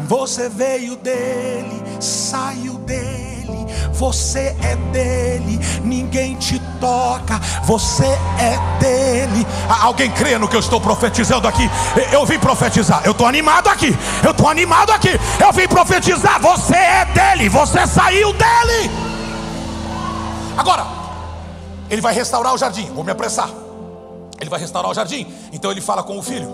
Você 0.07 0.47
veio 0.47 0.95
dele, 0.97 1.81
saiu 1.99 2.75
dele. 2.75 3.65
Você 3.93 4.55
é 4.61 4.75
dele, 4.91 5.59
ninguém 5.83 6.35
te 6.35 6.61
toca. 6.79 7.39
Você 7.63 8.05
é 8.05 8.59
dele. 8.79 9.47
Alguém 9.81 10.11
crê 10.11 10.37
no 10.37 10.47
que 10.47 10.55
eu 10.55 10.59
estou 10.59 10.79
profetizando 10.79 11.47
aqui? 11.47 11.67
Eu 12.11 12.27
vim 12.27 12.37
profetizar. 12.37 13.01
Eu 13.03 13.13
estou 13.13 13.25
animado 13.25 13.69
aqui. 13.69 13.97
Eu 14.23 14.31
estou 14.31 14.47
animado 14.47 14.91
aqui. 14.91 15.19
Eu 15.43 15.51
vim 15.51 15.67
profetizar. 15.67 16.39
Você 16.39 16.75
é 16.75 17.05
dele. 17.05 17.49
Você 17.49 17.87
saiu 17.87 18.31
dele. 18.33 18.91
Agora, 20.55 21.00
ele 21.91 21.99
vai 21.99 22.13
restaurar 22.13 22.53
o 22.53 22.57
jardim. 22.57 22.85
Vou 22.85 23.03
me 23.03 23.11
apressar. 23.11 23.49
Ele 24.39 24.49
vai 24.49 24.61
restaurar 24.61 24.89
o 24.89 24.93
jardim. 24.93 25.27
Então 25.51 25.69
ele 25.69 25.81
fala 25.81 26.01
com 26.01 26.17
o 26.17 26.23
filho. 26.23 26.49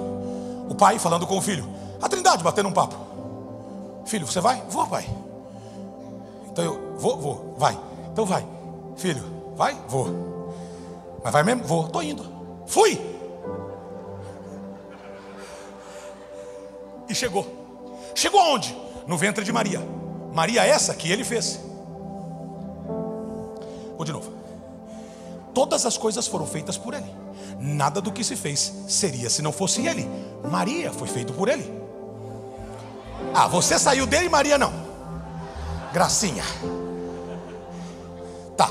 O 0.67 0.73
pai 0.73 0.97
falando 0.97 1.27
com 1.27 1.37
o 1.37 1.41
filho. 1.41 1.69
A 2.01 2.09
trindade 2.09 2.43
batendo 2.43 2.67
um 2.67 2.71
papo. 2.71 2.95
Filho, 4.03 4.25
você 4.25 4.41
vai? 4.41 4.63
Vou, 4.67 4.87
pai. 4.87 5.07
Então 6.49 6.65
eu 6.65 6.95
vou, 6.97 7.17
vou, 7.17 7.55
vai. 7.55 7.77
Então 8.11 8.25
vai. 8.25 8.43
Filho, 8.95 9.23
vai? 9.55 9.77
Vou. 9.87 10.53
Mas 11.23 11.31
vai 11.31 11.43
mesmo? 11.43 11.63
Vou. 11.65 11.87
Tô 11.87 12.01
indo. 12.01 12.25
Fui. 12.65 12.99
E 17.07 17.13
chegou. 17.13 17.45
Chegou 18.15 18.39
aonde? 18.39 18.75
No 19.05 19.15
ventre 19.15 19.45
de 19.45 19.53
Maria. 19.53 19.87
Maria 20.33 20.65
essa 20.65 20.95
que 20.95 21.11
ele 21.11 21.23
fez. 21.23 21.59
Vou 23.95 24.03
de 24.03 24.11
novo. 24.11 24.36
Todas 25.57 25.87
as 25.87 25.97
coisas 25.97 26.27
foram 26.27 26.45
feitas 26.45 26.77
por 26.77 26.93
ele. 26.93 27.11
Nada 27.59 27.99
do 27.99 28.11
que 28.11 28.23
se 28.23 28.35
fez 28.35 28.71
seria 28.87 29.27
se 29.27 29.41
não 29.41 29.51
fosse 29.51 29.87
ele. 29.87 30.07
Maria 30.51 30.93
foi 30.93 31.07
feito 31.07 31.33
por 31.33 31.49
ele. 31.49 31.73
Ah, 33.33 33.47
você 33.47 33.79
saiu 33.79 34.05
dele 34.05 34.29
Maria 34.29 34.55
não. 34.59 34.71
Gracinha. 35.91 36.43
Tá. 38.55 38.69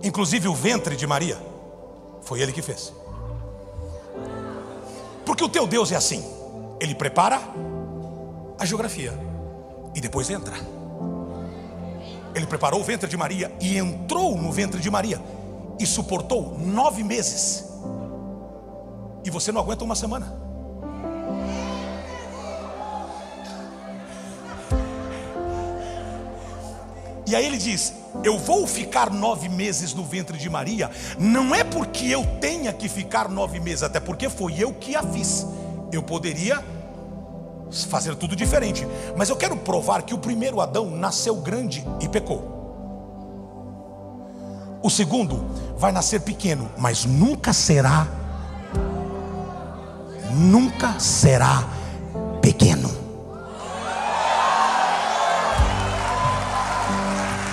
Inclusive 0.00 0.46
o 0.46 0.54
ventre 0.54 0.94
de 0.94 1.08
Maria 1.08 1.36
foi 2.20 2.40
ele 2.40 2.52
que 2.52 2.62
fez. 2.62 2.92
Porque 5.26 5.42
o 5.42 5.48
teu 5.48 5.66
Deus 5.66 5.90
é 5.90 5.96
assim. 5.96 6.24
Ele 6.78 6.94
prepara 6.94 7.42
a 8.60 8.64
geografia 8.64 9.12
e 9.92 10.00
depois 10.00 10.30
entra. 10.30 10.54
Ele 12.32 12.46
preparou 12.46 12.78
o 12.78 12.84
ventre 12.84 13.10
de 13.10 13.16
Maria 13.16 13.52
e 13.60 13.76
entrou 13.76 14.36
no 14.36 14.52
ventre 14.52 14.80
de 14.80 14.88
Maria 14.88 15.20
e 15.78 15.86
suportou 15.86 16.56
nove 16.58 17.02
meses, 17.02 17.64
e 19.24 19.30
você 19.30 19.52
não 19.52 19.60
aguenta 19.60 19.84
uma 19.84 19.94
semana. 19.94 20.42
E 27.32 27.34
aí 27.34 27.46
ele 27.46 27.56
diz: 27.56 27.94
Eu 28.22 28.38
vou 28.38 28.66
ficar 28.66 29.10
nove 29.10 29.48
meses 29.48 29.94
no 29.94 30.04
ventre 30.04 30.36
de 30.36 30.50
Maria, 30.50 30.90
não 31.18 31.54
é 31.54 31.64
porque 31.64 32.06
eu 32.06 32.26
tenha 32.42 32.70
que 32.74 32.90
ficar 32.90 33.26
nove 33.26 33.58
meses, 33.58 33.82
até 33.82 33.98
porque 33.98 34.28
foi 34.28 34.54
eu 34.58 34.74
que 34.74 34.94
a 34.94 35.02
fiz. 35.02 35.46
Eu 35.90 36.02
poderia 36.02 36.62
fazer 37.88 38.14
tudo 38.16 38.36
diferente, 38.36 38.86
mas 39.16 39.30
eu 39.30 39.36
quero 39.36 39.56
provar 39.56 40.02
que 40.02 40.12
o 40.12 40.18
primeiro 40.18 40.60
Adão 40.60 40.90
nasceu 40.90 41.36
grande 41.36 41.82
e 42.00 42.08
pecou. 42.08 42.51
O 44.82 44.90
segundo 44.90 45.44
vai 45.78 45.92
nascer 45.92 46.20
pequeno, 46.20 46.68
mas 46.76 47.04
nunca 47.04 47.52
será, 47.52 48.04
nunca 50.32 50.98
será 50.98 51.62
pequeno. 52.40 52.90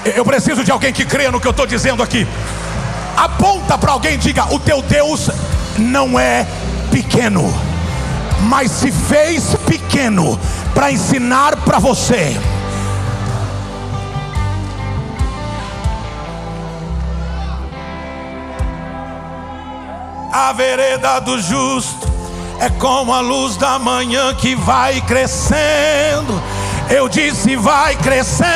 Eu 0.04 0.26
preciso 0.26 0.63
de 0.63 0.72
alguém 0.72 0.92
que 0.92 1.06
creia 1.06 1.32
no 1.32 1.39
que 1.39 1.46
eu 1.46 1.52
estou 1.52 1.68
dizendo 1.68 2.02
aqui. 2.02 2.26
Aponta 3.15 3.78
para 3.78 3.92
alguém 3.92 4.15
e 4.15 4.18
diga: 4.18 4.52
O 4.52 4.60
teu 4.60 4.82
Deus 4.82 5.30
não 5.78 6.20
é 6.20 6.48
pequeno, 6.89 7.44
mas 8.42 8.72
se 8.72 8.92
fez 8.92 9.56
pequeno 9.68 10.39
para 10.74 10.92
ensinar 10.92 11.58
para 11.58 11.78
você. 11.78 12.36
A 20.41 20.54
vereda 20.54 21.19
do 21.19 21.38
justo 21.38 22.08
é 22.62 22.69
como 22.69 23.13
a 23.13 23.19
luz 23.19 23.58
da 23.58 23.78
manhã 23.78 24.34
que 24.34 24.56
vai 24.56 25.02
crescendo. 25.02 26.41
Eu 26.89 27.10
disse, 27.10 27.58
vai 27.58 27.93
crescendo. 27.97 28.47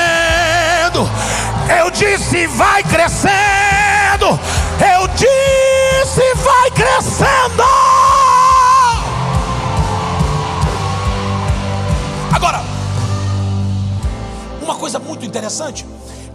Eu 1.78 1.91
disse, 1.91 2.48
vai 2.48 2.84
crescendo. 2.84 4.39
Eu 4.80 5.08
disse, 5.10 6.34
vai 6.36 6.72
crescendo. 6.72 7.63
Agora, 12.34 12.63
uma 14.62 14.76
coisa 14.76 15.00
muito 15.00 15.26
interessante 15.26 15.86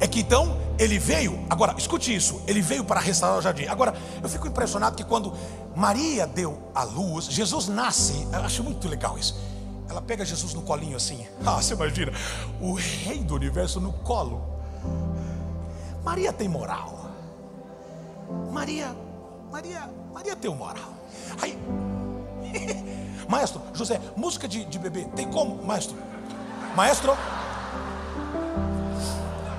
é 0.00 0.06
que 0.06 0.20
então 0.20 0.56
ele 0.78 0.98
veio, 0.98 1.44
agora 1.50 1.74
escute 1.76 2.14
isso, 2.14 2.40
ele 2.46 2.62
veio 2.62 2.84
para 2.84 3.00
restaurar 3.00 3.38
o 3.38 3.42
jardim. 3.42 3.66
Agora, 3.66 3.94
eu 4.22 4.28
fico 4.28 4.46
impressionado 4.46 4.96
que 4.96 5.02
quando 5.02 5.32
Maria 5.74 6.26
deu 6.26 6.70
a 6.74 6.84
luz, 6.84 7.26
Jesus 7.26 7.66
nasce, 7.68 8.26
eu 8.32 8.40
acho 8.40 8.62
muito 8.62 8.88
legal 8.88 9.18
isso. 9.18 9.36
Ela 9.88 10.00
pega 10.00 10.24
Jesus 10.24 10.54
no 10.54 10.62
colinho 10.62 10.96
assim. 10.96 11.26
Ah, 11.44 11.60
você 11.60 11.74
imagina, 11.74 12.12
o 12.60 12.74
rei 12.74 13.18
do 13.18 13.34
universo 13.34 13.80
no 13.80 13.92
colo. 13.92 14.42
Maria 16.04 16.32
tem 16.32 16.48
moral. 16.48 17.10
Maria, 18.52 18.94
Maria, 19.50 19.90
Maria 20.12 20.36
tem 20.36 20.54
moral. 20.54 20.92
Aí, 21.40 21.58
maestro, 23.28 23.60
José, 23.74 24.00
música 24.16 24.46
de, 24.46 24.64
de 24.64 24.78
bebê, 24.78 25.04
tem 25.16 25.28
como, 25.28 25.64
maestro? 25.64 25.96
Maestro, 26.76 27.16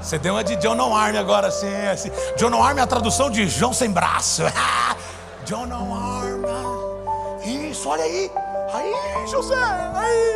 você 0.01 0.17
deu 0.17 0.33
uma 0.33 0.43
de 0.43 0.55
John 0.57 0.95
Arm 0.95 1.15
agora, 1.15 1.47
assim, 1.47 1.73
assim. 1.87 2.11
John 2.37 2.61
Arm 2.61 2.77
é 2.77 2.81
a 2.81 2.87
tradução 2.87 3.29
de 3.29 3.47
João 3.47 3.73
sem 3.73 3.91
braço. 3.91 4.43
John 5.45 5.63
Arm. 5.71 6.43
Isso, 7.43 7.89
olha 7.89 8.03
aí. 8.03 8.31
Aí, 8.73 9.27
José, 9.27 9.55
aí. 9.55 10.29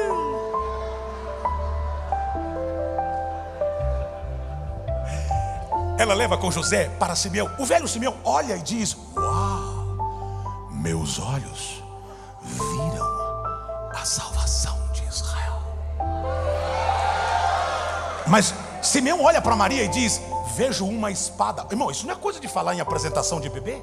Ela 5.97 6.13
leva 6.13 6.37
com 6.37 6.51
José 6.51 6.89
para 6.99 7.15
Simeão. 7.15 7.49
O 7.59 7.65
velho 7.65 7.87
Simeão 7.87 8.15
olha 8.23 8.55
e 8.55 8.61
diz: 8.61 8.97
Uau, 9.15 10.67
meus 10.71 11.19
olhos 11.19 11.83
viram 12.41 13.07
a 13.93 14.03
salvação 14.03 14.77
de 14.91 15.03
Israel. 15.05 15.61
Mas 18.27 18.53
Simeão 18.83 19.23
olha 19.23 19.41
para 19.41 19.55
Maria 19.55 19.83
e 19.83 19.87
diz: 19.87 20.21
Vejo 20.55 20.85
uma 20.85 21.09
espada. 21.09 21.65
Irmão, 21.71 21.89
isso 21.89 22.05
não 22.05 22.13
é 22.13 22.17
coisa 22.17 22.39
de 22.39 22.47
falar 22.47 22.75
em 22.75 22.81
apresentação 22.81 23.39
de 23.39 23.49
bebê? 23.49 23.81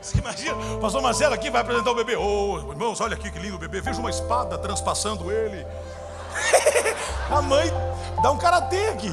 Você 0.00 0.18
imagina, 0.18 0.54
o 0.74 0.80
pastor 0.80 1.02
Marcelo 1.02 1.34
aqui 1.34 1.50
vai 1.50 1.60
apresentar 1.60 1.90
o 1.90 1.94
bebê. 1.94 2.16
Oh, 2.16 2.58
irmãos, 2.70 3.00
olha 3.00 3.14
aqui 3.14 3.30
que 3.30 3.38
lindo 3.38 3.56
o 3.56 3.58
bebê. 3.58 3.80
Vejo 3.80 4.00
uma 4.00 4.10
espada 4.10 4.58
transpassando 4.58 5.30
ele. 5.30 5.66
A 7.30 7.42
mãe 7.42 7.70
dá 8.22 8.30
um 8.30 8.38
karatê 8.38 8.88
aqui. 8.88 9.12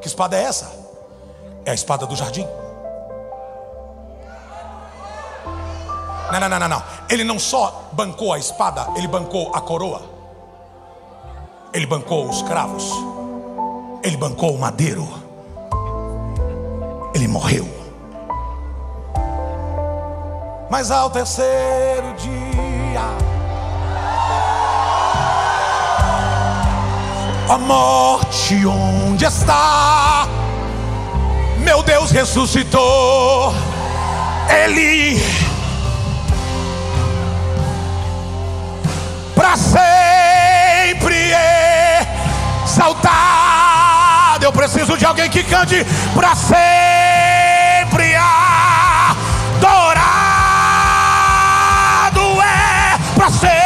Que 0.00 0.06
espada 0.06 0.36
é 0.36 0.42
essa? 0.42 0.70
É 1.64 1.72
a 1.72 1.74
espada 1.74 2.06
do 2.06 2.16
jardim. 2.16 2.46
Não, 6.32 6.40
não, 6.40 6.48
não, 6.48 6.68
não. 6.68 6.82
Ele 7.08 7.24
não 7.24 7.38
só 7.38 7.88
bancou 7.92 8.32
a 8.32 8.38
espada, 8.38 8.86
ele 8.96 9.08
bancou 9.08 9.54
a 9.54 9.60
coroa. 9.60 10.19
Ele 11.72 11.86
bancou 11.86 12.28
os 12.28 12.42
cravos, 12.42 12.92
ele 14.02 14.16
bancou 14.16 14.54
o 14.54 14.58
madeiro, 14.58 15.08
ele 17.14 17.28
morreu. 17.28 17.80
mas 20.70 20.90
ao 20.92 21.10
terceiro 21.10 22.14
dia. 22.16 23.02
A 27.48 27.58
morte 27.58 28.64
onde 28.64 29.24
está? 29.24 30.28
Meu 31.58 31.82
Deus 31.82 32.12
ressuscitou. 32.12 33.52
Ele 34.48 35.20
para 39.34 39.56
sempre 39.56 40.19
exaltado. 42.70 44.44
Eu 44.44 44.52
preciso 44.52 44.96
de 44.96 45.04
alguém 45.04 45.28
que 45.28 45.42
cante 45.42 45.84
para 46.14 46.34
sempre 46.36 48.14
adorado 48.14 49.80
é 52.42 52.98
para 53.16 53.30
sempre 53.30 53.59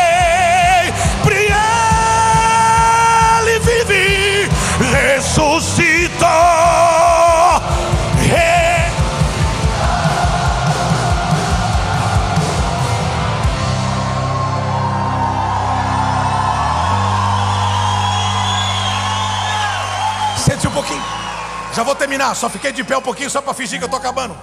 Já 21.74 21.82
vou 21.82 21.94
terminar. 21.94 22.34
Só 22.36 22.48
fiquei 22.48 22.72
de 22.72 22.84
pé 22.84 22.96
um 22.96 23.02
pouquinho 23.02 23.28
só 23.28 23.42
para 23.42 23.52
fingir 23.52 23.78
que 23.78 23.84
eu 23.84 23.86
estou 23.86 23.98
acabando. 23.98 24.36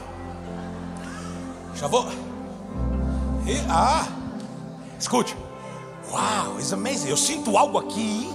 Já 1.76 1.88
vou. 1.88 2.10
E, 3.48 3.58
ah, 3.70 4.06
escute. 5.00 5.36
Uau, 6.12 6.60
it's 6.60 6.74
amazing. 6.74 7.08
Eu 7.08 7.18
sinto 7.18 7.58
algo 7.58 7.80
aqui. 7.80 8.30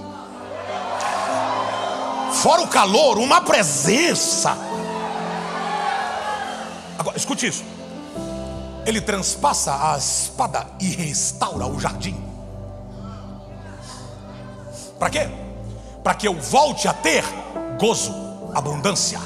Fora 2.33 2.61
o 2.61 2.67
calor, 2.67 3.19
uma 3.19 3.41
presença. 3.41 4.57
Agora, 6.97 7.15
escute 7.15 7.47
isso. 7.47 7.63
Ele 8.85 8.99
transpassa 8.99 9.91
a 9.91 9.97
espada 9.97 10.65
e 10.79 10.89
restaura 10.89 11.67
o 11.67 11.79
jardim. 11.79 12.19
Para 14.97 15.09
quê? 15.09 15.29
Para 16.03 16.15
que 16.15 16.27
eu 16.27 16.33
volte 16.39 16.87
a 16.87 16.93
ter 16.93 17.23
gozo, 17.79 18.26
abundância, 18.53 19.19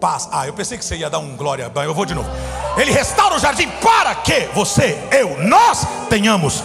paz. 0.00 0.28
Ah, 0.32 0.46
eu 0.46 0.52
pensei 0.52 0.78
que 0.78 0.84
você 0.84 0.96
ia 0.96 1.10
dar 1.10 1.18
um 1.18 1.36
glória, 1.36 1.70
eu 1.84 1.94
vou 1.94 2.06
de 2.06 2.14
novo. 2.14 2.28
Ele 2.76 2.92
restaura 2.92 3.36
o 3.36 3.38
jardim 3.38 3.68
para 3.82 4.14
que 4.14 4.48
você, 4.54 4.98
eu, 5.10 5.42
nós 5.44 5.86
tenhamos 6.08 6.62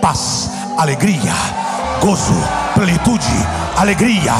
paz, 0.00 0.50
alegria, 0.76 1.32
gozo, 2.00 2.34
plenitude, 2.74 3.26
alegria, 3.76 4.32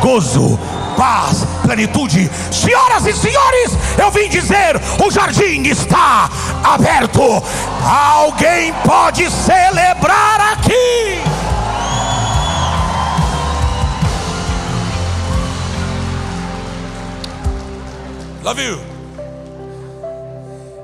gozo, 0.00 0.58
paz, 0.96 1.44
plenitude. 1.62 2.30
Senhoras 2.50 3.06
e 3.06 3.12
senhores, 3.12 3.72
eu 3.98 4.10
vim 4.10 4.28
dizer: 4.28 4.80
o 5.04 5.10
jardim 5.10 5.62
está 5.62 6.28
aberto. 6.62 7.22
Alguém 7.84 8.72
pode 8.84 9.30
celebrar 9.30 10.52
aqui. 10.52 11.33
Love 18.44 18.62
you. 18.62 18.78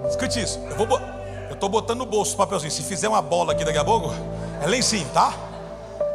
Escute 0.08 0.40
isso. 0.42 0.58
Eu, 0.78 0.86
vou, 0.86 0.98
eu 1.50 1.56
tô 1.56 1.68
botando 1.68 1.98
no 1.98 2.06
bolso 2.06 2.34
o 2.34 2.36
papelzinho. 2.38 2.70
Se 2.70 2.82
fizer 2.82 3.06
uma 3.08 3.20
bola 3.20 3.52
aqui 3.52 3.64
daqui 3.64 3.76
a 3.78 3.84
pouco, 3.84 4.10
é 4.62 4.66
lá 4.66 4.74
em 4.76 4.82
cima, 4.82 5.04
tá? 5.12 5.34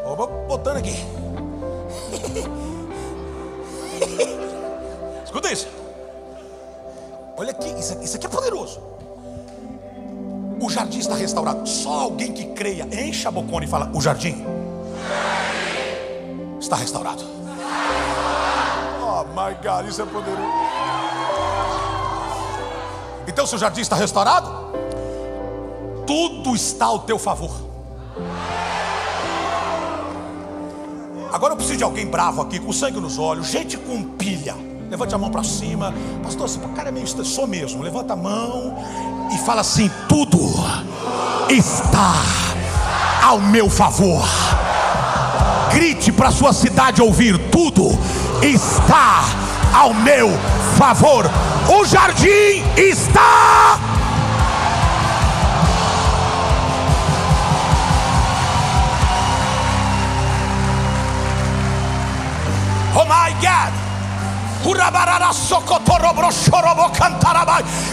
Vou 0.04 0.16
bo- 0.16 0.28
botando 0.48 0.78
aqui. 0.78 0.96
Escuta 5.24 5.52
isso. 5.52 5.68
Olha 7.38 7.52
aqui, 7.52 7.68
isso 7.80 7.94
aqui, 7.94 8.06
isso 8.06 8.16
aqui 8.16 8.26
é 8.26 8.30
poderoso. 8.30 8.80
O 10.60 10.70
jardim 10.70 11.00
está 11.00 11.16
restaurado. 11.16 11.68
Só 11.68 12.02
alguém 12.02 12.32
que 12.34 12.46
creia, 12.48 12.88
enche 12.92 13.28
a 13.28 13.32
bocona 13.32 13.66
e 13.66 13.68
fala: 13.68 13.92
O 13.94 14.02
jardim 14.02 14.44
está 16.60 16.76
restaurado. 16.76 17.24
Oh 19.02 19.24
my 19.26 19.54
God, 19.62 19.88
isso 19.90 20.02
é 20.02 20.06
poderoso. 20.06 20.65
Então, 23.28 23.46
se 23.46 23.56
o 23.56 23.58
jardim 23.58 23.82
está 23.82 23.96
restaurado, 23.96 24.50
tudo 26.06 26.56
está 26.56 26.86
ao 26.86 27.00
teu 27.00 27.18
favor. 27.18 27.52
Agora 31.32 31.54
eu 31.54 31.58
preciso 31.58 31.78
de 31.78 31.84
alguém 31.84 32.08
bravo 32.08 32.42
aqui, 32.42 32.60
com 32.60 32.72
sangue 32.72 33.00
nos 33.00 33.18
olhos, 33.18 33.48
gente 33.48 33.78
com 33.78 34.02
pilha. 34.04 34.56
Levante 34.90 35.16
a 35.16 35.18
mão 35.18 35.30
para 35.30 35.44
cima, 35.44 35.94
pastor. 36.24 36.46
Esse 36.46 36.60
cara 36.60 36.90
é 36.90 36.92
meio 36.92 37.08
sou 37.26 37.48
mesmo. 37.48 37.84
Levanta 37.84 38.14
a 38.14 38.16
mão 38.16 38.78
e 39.34 39.38
fala 39.40 39.62
assim: 39.62 39.92
tudo 40.08 40.40
está 41.50 42.14
ao 43.22 43.42
meu 43.42 43.70
favor. 43.70 44.24
Grite 45.74 46.12
para 46.12 46.32
sua 46.32 46.54
cidade 46.54 47.02
ouvir: 47.02 47.38
tudo 47.50 47.90
está 48.42 49.26
ao 49.74 49.94
meu 49.94 50.30
favor. 50.78 51.26
O 51.68 51.84
jardim 51.84 52.64
está. 52.78 53.80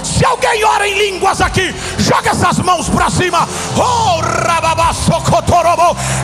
Se 0.03 0.25
alguém 0.25 0.65
ora 0.65 0.89
em 0.89 0.97
línguas 0.97 1.41
aqui, 1.41 1.75
joga 1.99 2.31
essas 2.31 2.59
mãos 2.59 2.89
para 2.89 3.11
cima. 3.11 3.47
Oh. 3.77 4.13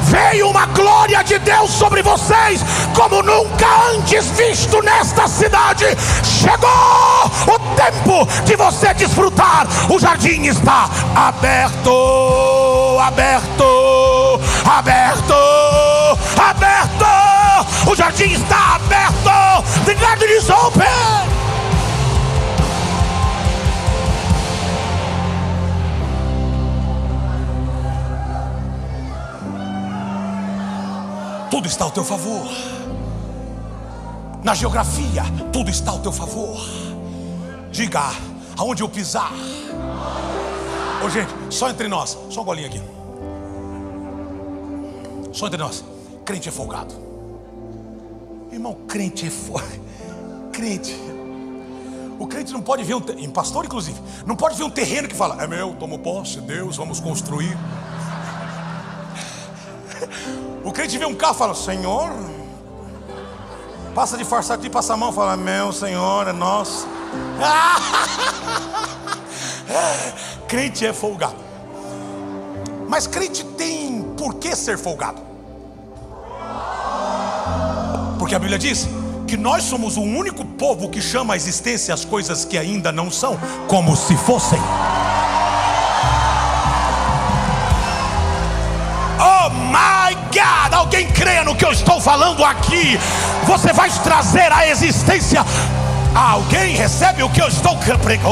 Veio 0.09 0.49
uma 0.49 0.67
glória 0.67 1.23
de 1.23 1.39
Deus 1.39 1.71
sobre 1.71 2.03
vocês, 2.03 2.63
como 2.95 3.23
nunca 3.23 3.67
antes 3.95 4.31
visto 4.31 4.83
nesta 4.83 5.29
cidade. 5.29 5.85
Chegou 6.25 7.27
o 7.47 7.59
tempo 7.77 8.27
de 8.45 8.57
você 8.57 8.95
desfrutar. 8.95 9.67
O 9.89 9.99
jardim 9.99 10.43
está 10.47 10.89
aberto, 11.15 12.99
aberto, 13.01 13.65
aberto, 14.65 15.35
aberto. 16.41 17.91
O 17.91 17.95
jardim 17.95 18.33
está 18.33 18.77
aberto. 18.77 19.85
The 19.85 19.95
garden 19.95 20.31
is 20.31 20.51
open. 20.51 21.29
Tudo 31.51 31.67
está 31.67 31.85
ao 31.85 31.91
teu 31.91 32.05
favor. 32.05 32.47
Na 34.45 34.55
geografia, 34.55 35.25
tudo 35.53 35.71
está 35.71 35.91
ao 35.91 35.99
teu 35.99 36.13
favor. 36.13 36.61
Diga 37.73 38.13
aonde 38.57 38.83
eu 38.83 38.89
pisar. 38.89 39.33
Ô 41.05 41.09
gente, 41.09 41.33
só 41.51 41.71
entre 41.71 41.89
nós, 41.89 42.19
só 42.31 42.43
um 42.43 42.45
golinho 42.45 42.67
aqui. 42.67 42.98
Só 45.33 45.47
entre 45.47 45.59
nós. 45.59 45.85
Crente 46.25 46.49
é 46.49 46.53
folgado. 46.53 46.95
Irmão, 48.53 48.75
crente 48.87 49.27
é 49.27 49.31
folgado. 49.31 49.81
Crente. 50.53 50.95
O 52.19 52.27
crente 52.27 52.53
não 52.53 52.61
pode 52.61 52.83
ver 52.83 52.95
um, 52.95 53.31
pastor 53.31 53.65
inclusive, 53.65 53.97
não 54.27 54.35
pode 54.35 54.57
ver 54.57 54.65
um 54.65 54.71
terreno 54.71 55.07
que 55.07 55.15
fala, 55.15 55.41
é 55.41 55.47
meu, 55.47 55.75
tomo 55.75 56.01
posse, 56.01 56.41
Deus, 56.41 56.77
vamos 56.77 57.01
construir. 57.01 57.57
O 60.65 60.73
crente 60.73 60.99
vê 60.99 61.07
um 61.07 61.15
carro 61.15 61.35
e 61.35 61.39
fala, 61.39 61.55
Senhor, 61.55 62.11
passa 63.95 64.19
de 64.19 64.25
farsato 64.25 64.67
e 64.67 64.71
passa 64.71 64.95
a 64.95 64.97
mão 64.97 65.13
fala, 65.13 65.37
meu 65.37 65.73
Senhor, 65.73 66.27
é 66.29 66.33
nosso. 66.33 66.87
crente 70.47 70.85
é 70.85 70.93
folgado. 70.93 71.37
Mas 72.89 73.07
crente 73.07 73.45
tem 73.45 74.05
por 74.19 74.35
que 74.35 74.55
ser 74.57 74.77
folgado? 74.77 75.23
Porque 78.19 78.35
a 78.35 78.39
Bíblia 78.39 78.59
diz 78.59 78.89
que 79.27 79.37
nós 79.37 79.63
somos 79.63 79.97
o 79.97 80.03
único 80.03 80.45
povo 80.45 80.91
que 80.91 81.01
chama 81.01 81.35
a 81.35 81.37
existência 81.37 81.95
as 81.95 82.05
coisas 82.05 82.45
que 82.45 82.59
ainda 82.59 82.91
não 82.91 83.11
são, 83.11 83.39
como 83.69 83.97
se 83.97 84.17
fossem. 84.17 84.59
Oh 89.21 89.51
my 89.51 90.15
God! 90.33 90.75
Alguém 90.75 91.07
creia 91.13 91.45
no 91.45 91.55
que 91.55 91.65
eu 91.65 91.73
estou 91.73 92.01
falando 92.01 92.45
aqui? 92.45 92.99
Você 93.47 93.73
vai 93.73 93.91
trazer 94.03 94.53
à 94.53 94.69
existência. 94.69 95.45
Alguém 96.15 96.75
recebe 96.75 97.23
o 97.23 97.31
que 97.31 97.41
eu 97.41 97.49
estou 97.49 97.77
pregando? 98.03 98.29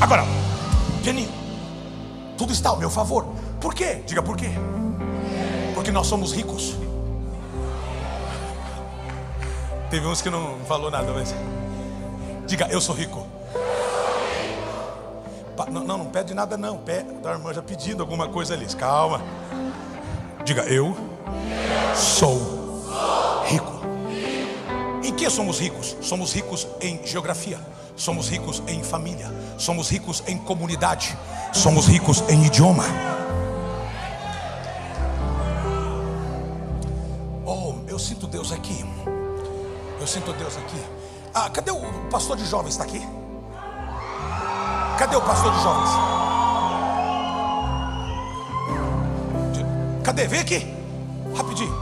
Agora, 0.00 0.43
tudo 2.44 2.52
está 2.52 2.68
ao 2.68 2.76
meu 2.76 2.90
favor. 2.90 3.26
Por 3.58 3.74
quê? 3.74 4.02
Diga 4.06 4.22
por 4.22 4.36
quê? 4.36 4.50
Porque 5.74 5.90
nós 5.90 6.06
somos 6.06 6.32
ricos. 6.32 6.74
Teve 9.88 10.06
uns 10.06 10.20
que 10.20 10.28
não 10.28 10.58
falou 10.68 10.90
nada, 10.90 11.10
mas. 11.12 11.34
Diga, 12.46 12.68
eu 12.70 12.82
sou 12.82 12.94
rico. 12.94 13.26
Não, 15.70 15.84
não, 15.84 15.98
não 15.98 16.06
pede 16.06 16.34
nada, 16.34 16.58
não. 16.58 16.76
Pede, 16.76 17.08
a 17.24 17.30
irmã 17.30 17.54
já 17.54 17.62
pedindo 17.62 18.02
alguma 18.02 18.28
coisa 18.28 18.52
ali. 18.52 18.66
Calma. 18.74 19.22
Diga, 20.44 20.64
eu 20.64 20.94
sou 21.94 22.84
rico. 23.46 23.80
Em 25.02 25.14
que 25.14 25.30
somos 25.30 25.58
ricos? 25.60 25.96
Somos 26.02 26.34
ricos 26.34 26.66
em 26.82 27.00
geografia. 27.06 27.58
Somos 27.96 28.28
ricos 28.28 28.62
em 28.66 28.82
família. 28.82 29.30
Somos 29.56 29.88
ricos 29.88 30.22
em 30.26 30.36
comunidade. 30.36 31.16
Somos 31.52 31.86
ricos 31.86 32.22
em 32.28 32.44
idioma. 32.44 32.84
Oh, 37.46 37.74
eu 37.86 37.98
sinto 37.98 38.26
Deus 38.26 38.50
aqui. 38.50 38.84
Eu 40.00 40.06
sinto 40.06 40.32
Deus 40.32 40.56
aqui. 40.56 40.82
Ah, 41.32 41.48
cadê 41.48 41.70
o 41.70 41.80
pastor 42.10 42.36
de 42.36 42.44
jovens? 42.46 42.72
Está 42.72 42.84
aqui? 42.84 43.00
Cadê 44.98 45.16
o 45.16 45.22
pastor 45.22 45.52
de 45.52 45.62
jovens? 45.62 45.90
Cadê? 50.02 50.26
Vem 50.26 50.40
aqui. 50.40 50.74
Rapidinho. 51.36 51.74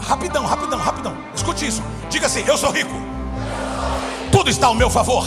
Rapidão, 0.00 0.44
rapidão, 0.46 0.78
rapidão. 0.78 1.16
Escute 1.34 1.66
isso. 1.66 1.82
Diga 2.08 2.26
assim: 2.26 2.42
Eu 2.46 2.56
sou 2.56 2.70
rico. 2.70 3.15
Tudo 4.36 4.50
está 4.50 4.66
ao 4.66 4.74
meu 4.74 4.90
favor. 4.90 5.24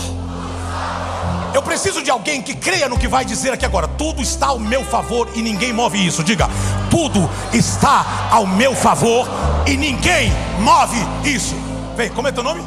Eu 1.51 1.63
preciso 1.63 2.03
de 2.03 2.11
alguém 2.11 2.43
que 2.43 2.53
creia 2.53 2.87
no 2.87 2.95
que 2.95 3.07
vai 3.07 3.25
dizer 3.25 3.51
aqui 3.51 3.65
agora. 3.65 3.87
Tudo 3.87 4.21
está 4.21 4.45
ao 4.49 4.59
meu 4.59 4.85
favor 4.85 5.27
e 5.33 5.41
ninguém 5.41 5.73
move 5.73 5.97
isso. 5.97 6.23
Diga: 6.23 6.47
Tudo 6.91 7.27
está 7.51 8.29
ao 8.29 8.45
meu 8.45 8.75
favor 8.75 9.27
e 9.65 9.75
ninguém 9.75 10.31
move 10.59 10.95
isso. 11.27 11.55
Vem, 11.97 12.11
como 12.11 12.27
é 12.27 12.31
teu 12.31 12.43
nome? 12.43 12.63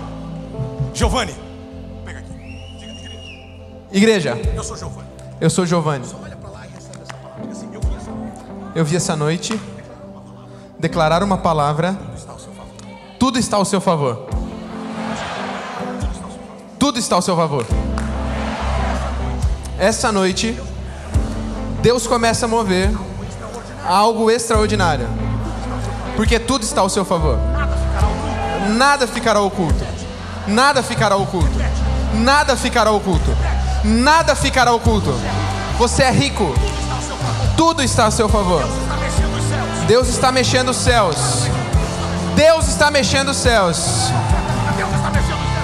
Giovanni. 0.92 1.33
Pega 2.05 2.18
aqui. 2.18 2.33
Diga, 2.76 2.92
igreja. 3.92 4.31
igreja. 4.33 4.52
Eu 4.57 4.64
sou 4.64 4.76
Giovanni. 4.76 5.09
Eu 5.40 5.48
sou 5.48 5.64
Giovanni. 5.64 6.05
Assim, 7.52 7.68
eu 8.74 8.85
vi 8.85 8.96
essa 8.96 9.14
noite 9.14 9.59
declarar 10.81 11.22
uma 11.22 11.38
palavra. 11.38 11.96
Tudo 13.16 13.38
está 13.38 13.59
ao 13.59 13.64
seu 13.64 13.81
favor. 13.81 14.31
Está 17.02 17.16
ao 17.16 17.22
seu 17.22 17.34
favor. 17.34 17.66
Essa 19.76 20.12
noite, 20.12 20.56
Deus 21.80 22.06
começa 22.06 22.46
a 22.46 22.48
mover 22.48 22.92
algo 23.84 24.30
extraordinário. 24.30 25.08
Porque 26.14 26.38
tudo 26.38 26.62
está 26.62 26.80
ao 26.80 26.88
seu 26.88 27.04
favor. 27.04 27.38
Nada 28.76 29.08
ficará 29.08 29.40
oculto. 29.40 29.84
Nada 30.46 30.80
ficará 30.80 31.16
oculto. 31.16 31.50
Nada 32.14 32.56
ficará 32.56 32.92
oculto. 32.92 33.36
Nada 33.82 34.36
ficará 34.36 34.72
oculto. 34.72 35.12
Você 35.78 36.04
é 36.04 36.10
rico. 36.12 36.54
Tudo 37.56 37.82
está 37.82 38.06
a 38.06 38.12
seu 38.12 38.28
favor. 38.28 38.62
Deus 39.88 40.08
está 40.08 40.30
mexendo 40.30 40.68
os 40.68 40.76
céus. 40.76 41.16
Deus 42.36 42.68
está 42.68 42.92
mexendo 42.92 43.30
os 43.30 43.38
céus. 43.38 44.12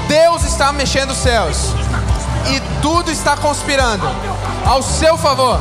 Deus 0.08 0.42
está 0.42 0.72
mexendo 0.72 1.10
os 1.10 1.18
céus. 1.18 1.74
E 2.46 2.60
tudo 2.80 3.10
está 3.10 3.36
conspirando 3.36 4.08
ao 4.66 4.82
seu 4.82 5.18
favor. 5.18 5.60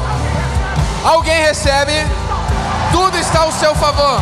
Alguém 1.03 1.41
recebe, 1.43 1.93
tudo 2.91 3.17
está 3.17 3.41
ao 3.41 3.51
seu 3.51 3.75
favor. 3.75 4.19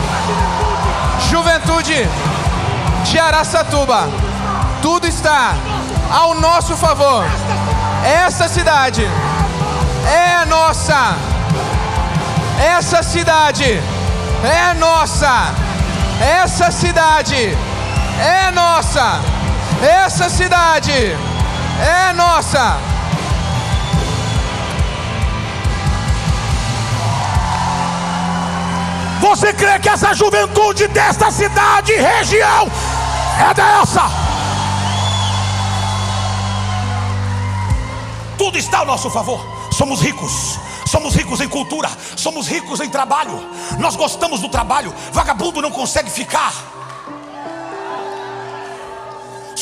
Juventude 1.29 2.07
de 3.03 3.19
Araçatuba, 3.19 4.09
tudo 4.81 5.05
está 5.07 5.53
ao 6.11 6.33
nosso 6.33 6.75
favor. 6.75 7.23
Essa 8.03 8.47
cidade 8.47 9.07
é 10.07 10.45
nossa. 10.45 11.15
Essa 12.59 13.03
cidade 13.03 13.79
é 14.43 14.73
nossa. 14.73 15.53
Essa 16.19 16.71
cidade 16.71 17.57
é 18.19 18.51
nossa. 18.51 19.34
Essa 19.81 20.29
cidade 20.29 20.91
é 20.91 22.13
nossa. 22.13 22.77
Você 29.21 29.53
crê 29.53 29.79
que 29.79 29.89
essa 29.89 30.13
juventude 30.13 30.87
desta 30.87 31.31
cidade 31.31 31.91
e 31.91 31.97
região 31.97 32.69
é 33.39 33.53
dessa? 33.53 34.03
Tudo 38.37 38.57
está 38.57 38.79
ao 38.79 38.85
nosso 38.85 39.09
favor. 39.09 39.43
Somos 39.71 40.01
ricos. 40.01 40.59
Somos 40.85 41.15
ricos 41.15 41.41
em 41.41 41.49
cultura, 41.49 41.89
somos 42.15 42.47
ricos 42.47 42.79
em 42.79 42.87
trabalho. 42.87 43.43
Nós 43.79 43.95
gostamos 43.95 44.39
do 44.39 44.47
trabalho. 44.47 44.93
Vagabundo 45.11 45.61
não 45.61 45.71
consegue 45.71 46.09
ficar. 46.09 46.53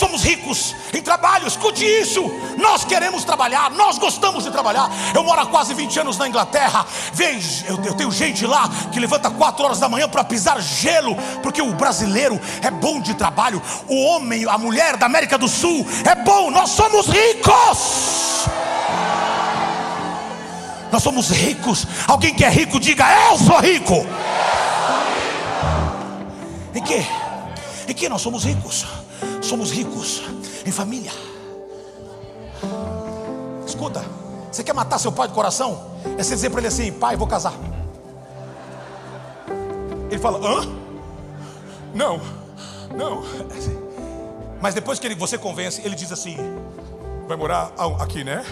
Somos 0.04 0.22
ricos 0.22 0.76
em 0.94 1.02
trabalho, 1.02 1.48
escute 1.48 1.86
isso. 1.86 2.30
Nós 2.58 2.84
queremos 2.84 3.24
trabalhar, 3.24 3.72
nós 3.72 3.98
gostamos 3.98 4.44
de 4.44 4.52
trabalhar. 4.52 4.92
Eu 5.16 5.24
moro 5.24 5.40
há 5.40 5.46
quase 5.46 5.74
20 5.74 6.02
anos 6.02 6.18
na 6.18 6.28
Inglaterra. 6.28 6.86
Vejo, 7.14 7.66
eu, 7.68 7.82
eu 7.86 7.94
tenho 7.94 8.12
gente 8.12 8.46
lá 8.46 8.70
que 8.92 9.00
levanta 9.00 9.30
4 9.30 9.64
horas 9.64 9.80
da 9.80 9.88
manhã 9.88 10.10
para 10.10 10.26
pisar 10.26 10.62
gelo, 10.62 11.16
porque 11.42 11.62
o 11.62 11.74
brasileiro 11.74 12.38
é 12.62 12.70
bom 12.70 13.00
de 13.00 13.14
trabalho. 13.14 13.62
O 13.88 13.96
homem, 14.08 14.44
a 14.46 14.58
mulher 14.58 14.98
da 14.98 15.06
América 15.06 15.38
do 15.38 15.48
Sul 15.48 15.88
é 16.04 16.16
bom. 16.16 16.52
Nós 16.52 16.72
somos 16.72 17.08
ricos. 17.08 18.50
Nós 20.92 21.02
somos 21.02 21.30
ricos. 21.30 21.88
Alguém 22.10 22.36
que 22.36 22.44
é 22.44 22.50
rico, 22.50 22.78
diga: 22.78 23.06
Eu 23.32 23.38
sou 23.40 23.58
rico. 23.62 24.06
Em 26.76 26.84
que? 26.84 27.08
Em 27.88 27.94
que 27.94 28.10
nós 28.10 28.22
somos 28.22 28.44
ricos? 28.44 28.86
Somos 29.44 29.72
ricos 29.72 30.22
em 30.66 30.72
família. 30.72 31.12
Escuta, 33.66 34.04
você 34.52 34.64
quer 34.64 34.74
matar 34.74 35.00
seu 35.00 35.12
pai 35.12 35.28
de 35.28 35.34
coração? 35.34 35.92
É 36.18 36.24
você 36.24 36.36
dizer 36.36 36.50
para 36.50 36.60
ele 36.60 36.68
assim: 36.68 36.92
pai, 36.92 37.16
vou 37.16 37.28
casar. 37.28 37.54
Ele 40.10 40.20
fala: 40.20 40.40
hã? 40.40 40.66
Não, 41.94 42.22
não. 42.96 43.24
Mas 44.62 44.74
depois 44.74 44.98
que 45.00 45.08
ele, 45.08 45.16
você 45.16 45.38
convence, 45.38 45.82
ele 45.84 45.96
diz 45.96 46.12
assim: 46.12 46.38
vai 47.28 47.36
morar 47.36 47.74
aqui, 48.00 48.24
né? 48.24 48.46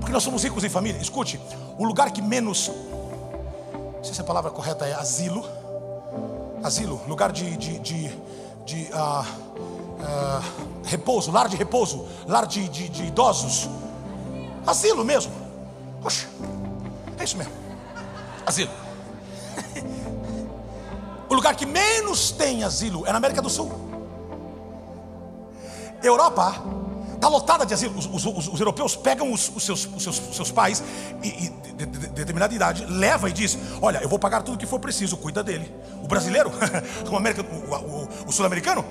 Porque 0.00 0.12
nós 0.12 0.22
somos 0.22 0.42
ricos 0.42 0.64
em 0.64 0.68
família. 0.68 1.00
Escute, 1.00 1.40
o 1.78 1.84
lugar 1.84 2.10
que 2.10 2.20
menos, 2.20 2.68
não 3.72 4.04
sei 4.04 4.14
se 4.14 4.20
a 4.20 4.24
palavra 4.24 4.50
correta 4.50 4.84
é 4.84 4.92
asilo, 4.92 5.48
asilo, 6.62 7.00
lugar 7.06 7.32
de, 7.32 7.56
de, 7.56 7.78
de 7.78 8.10
de 8.64 8.88
uh, 8.92 9.20
uh, 9.20 10.82
repouso, 10.84 11.30
lar 11.30 11.48
de 11.48 11.56
repouso, 11.56 12.06
lar 12.26 12.46
de, 12.46 12.68
de, 12.68 12.88
de 12.88 13.04
idosos, 13.04 13.68
asilo 14.66 15.04
mesmo. 15.04 15.32
Poxa, 16.00 16.28
é 17.18 17.24
isso 17.24 17.36
mesmo, 17.36 17.52
asilo. 18.46 18.70
o 21.28 21.34
lugar 21.34 21.54
que 21.56 21.66
menos 21.66 22.30
tem 22.30 22.64
asilo 22.64 23.06
é 23.06 23.10
na 23.10 23.18
América 23.18 23.40
do 23.42 23.50
Sul. 23.50 23.70
Europa 26.02 26.81
está 27.22 27.28
lotada 27.28 27.64
de 27.64 27.72
asilo. 27.72 27.96
Os, 27.96 28.06
os, 28.06 28.26
os, 28.26 28.48
os 28.48 28.60
europeus 28.60 28.96
pegam 28.96 29.32
os, 29.32 29.52
seus, 29.60 29.88
seus, 29.98 30.16
seus, 30.32 30.50
pais 30.50 30.82
e, 31.22 31.28
e 31.28 31.50
de, 31.50 31.86
de, 31.86 31.86
de, 31.86 32.06
determinada 32.08 32.52
idade, 32.52 32.84
leva 32.86 33.30
e 33.30 33.32
diz: 33.32 33.56
Olha, 33.80 33.98
eu 33.98 34.08
vou 34.08 34.18
pagar 34.18 34.42
tudo 34.42 34.58
que 34.58 34.66
for 34.66 34.80
preciso, 34.80 35.16
cuida 35.16 35.42
dele. 35.42 35.72
O 36.02 36.08
brasileiro, 36.08 36.50
o, 37.08 37.16
América, 37.16 37.42
o, 37.42 37.74
o, 37.74 38.08
o 38.26 38.32
sul-americano, 38.32 38.84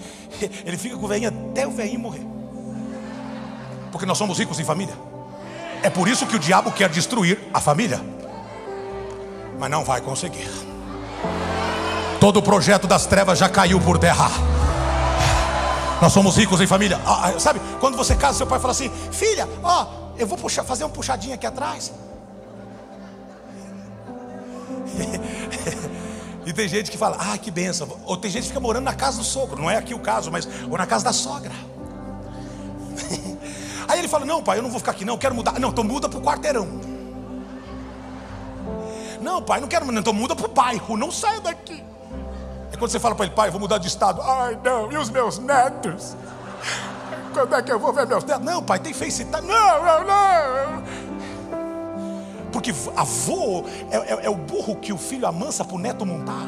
ele 0.64 0.78
fica 0.78 0.96
com 0.96 1.04
o 1.04 1.08
velhinho 1.08 1.28
até 1.28 1.66
o 1.66 1.70
velhinho 1.70 2.00
morrer. 2.00 2.26
Porque 3.92 4.06
nós 4.06 4.16
somos 4.16 4.38
ricos 4.38 4.58
em 4.58 4.64
família. 4.64 4.96
É 5.82 5.90
por 5.90 6.08
isso 6.08 6.26
que 6.26 6.36
o 6.36 6.38
diabo 6.38 6.72
quer 6.72 6.88
destruir 6.88 7.38
a 7.52 7.60
família. 7.60 8.00
Mas 9.58 9.70
não 9.70 9.84
vai 9.84 10.00
conseguir. 10.00 10.48
Todo 12.18 12.38
o 12.38 12.42
projeto 12.42 12.86
das 12.86 13.04
trevas 13.04 13.38
já 13.38 13.48
caiu 13.48 13.78
por 13.80 13.98
terra. 13.98 14.30
Nós 16.00 16.12
somos 16.12 16.36
ricos 16.36 16.60
em 16.60 16.66
família. 16.66 17.00
Ah, 17.06 17.28
ah, 17.28 17.40
sabe, 17.40 17.60
quando 17.80 17.96
você 17.96 18.14
casa, 18.14 18.38
seu 18.38 18.46
pai 18.46 18.58
fala 18.58 18.72
assim: 18.72 18.90
Filha, 19.10 19.48
ó, 19.62 19.86
eu 20.18 20.26
vou 20.26 20.36
puxar, 20.36 20.64
fazer 20.64 20.84
uma 20.84 20.90
puxadinha 20.90 21.34
aqui 21.34 21.46
atrás. 21.46 21.92
e 26.46 26.52
tem 26.52 26.68
gente 26.68 26.90
que 26.90 26.98
fala: 26.98 27.16
Ah, 27.18 27.38
que 27.38 27.50
benção. 27.50 27.88
Ou 28.04 28.16
tem 28.16 28.30
gente 28.30 28.42
que 28.42 28.48
fica 28.48 28.60
morando 28.60 28.84
na 28.84 28.94
casa 28.94 29.18
do 29.18 29.24
sogro. 29.24 29.60
Não 29.60 29.70
é 29.70 29.76
aqui 29.76 29.94
o 29.94 29.98
caso, 29.98 30.30
mas 30.30 30.46
ou 30.70 30.76
na 30.76 30.86
casa 30.86 31.04
da 31.04 31.12
sogra. 31.12 31.52
ele 33.96 34.08
fala: 34.08 34.24
Não, 34.24 34.42
pai, 34.42 34.58
eu 34.58 34.62
não 34.62 34.70
vou 34.70 34.78
ficar 34.78 34.92
aqui, 34.92 35.04
não, 35.04 35.16
quero 35.16 35.34
mudar. 35.34 35.58
Não, 35.58 35.70
então 35.70 35.84
muda 35.84 36.08
para 36.08 36.18
o 36.18 36.22
quarteirão. 36.22 36.96
Não, 39.20 39.42
pai, 39.42 39.60
não 39.60 39.68
quero, 39.68 39.86
não, 39.90 40.00
então 40.00 40.12
muda 40.12 40.36
para 40.36 40.46
o 40.46 40.52
bairro, 40.52 40.96
não 40.96 41.10
saia 41.10 41.40
daqui. 41.40 41.82
Quando 42.78 42.90
você 42.90 43.00
fala 43.00 43.14
para 43.14 43.26
ele, 43.26 43.34
pai, 43.34 43.48
eu 43.48 43.52
vou 43.52 43.60
mudar 43.60 43.78
de 43.78 43.88
estado. 43.88 44.20
Ai, 44.22 44.58
não, 44.62 44.92
e 44.92 44.96
os 44.98 45.08
meus 45.08 45.38
netos? 45.38 46.14
Quando 47.32 47.54
é 47.54 47.62
que 47.62 47.72
eu 47.72 47.78
vou 47.78 47.92
ver 47.92 48.06
meus 48.06 48.24
netos? 48.24 48.44
Não, 48.44 48.62
pai, 48.62 48.78
tem 48.78 48.92
FaceTime. 48.92 49.46
Não, 49.46 49.84
não, 49.84 50.04
não. 50.04 50.82
Porque 52.52 52.72
avô 52.96 53.64
é, 53.90 53.96
é, 53.96 54.26
é 54.26 54.30
o 54.30 54.34
burro 54.34 54.76
que 54.76 54.92
o 54.92 54.98
filho 54.98 55.26
amansa 55.26 55.64
para 55.64 55.76
o 55.76 55.78
neto 55.78 56.06
montar. 56.06 56.46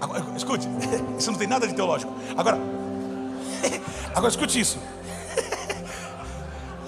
Agora, 0.00 0.24
escute, 0.36 0.68
isso 1.18 1.30
não 1.30 1.38
tem 1.38 1.48
nada 1.48 1.66
de 1.66 1.74
teológico. 1.74 2.12
Agora, 2.36 2.58
agora 4.14 4.28
escute 4.28 4.60
isso. 4.60 4.78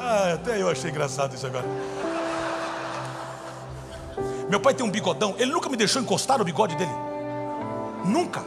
Ah, 0.01 0.33
até 0.35 0.63
eu 0.63 0.71
achei 0.71 0.91
engraçado 0.91 1.35
isso 1.35 1.47
agora. 1.47 1.67
Meu 4.49 4.61
pai 4.61 4.75
tem 4.75 4.85
um 4.85 4.91
bigodão, 4.91 5.35
ele 5.39 5.53
nunca 5.53 5.69
me 5.69 5.77
deixou 5.77 6.01
encostar 6.01 6.39
no 6.39 6.45
bigode 6.45 6.75
dele. 6.77 6.91
Nunca. 8.05 8.45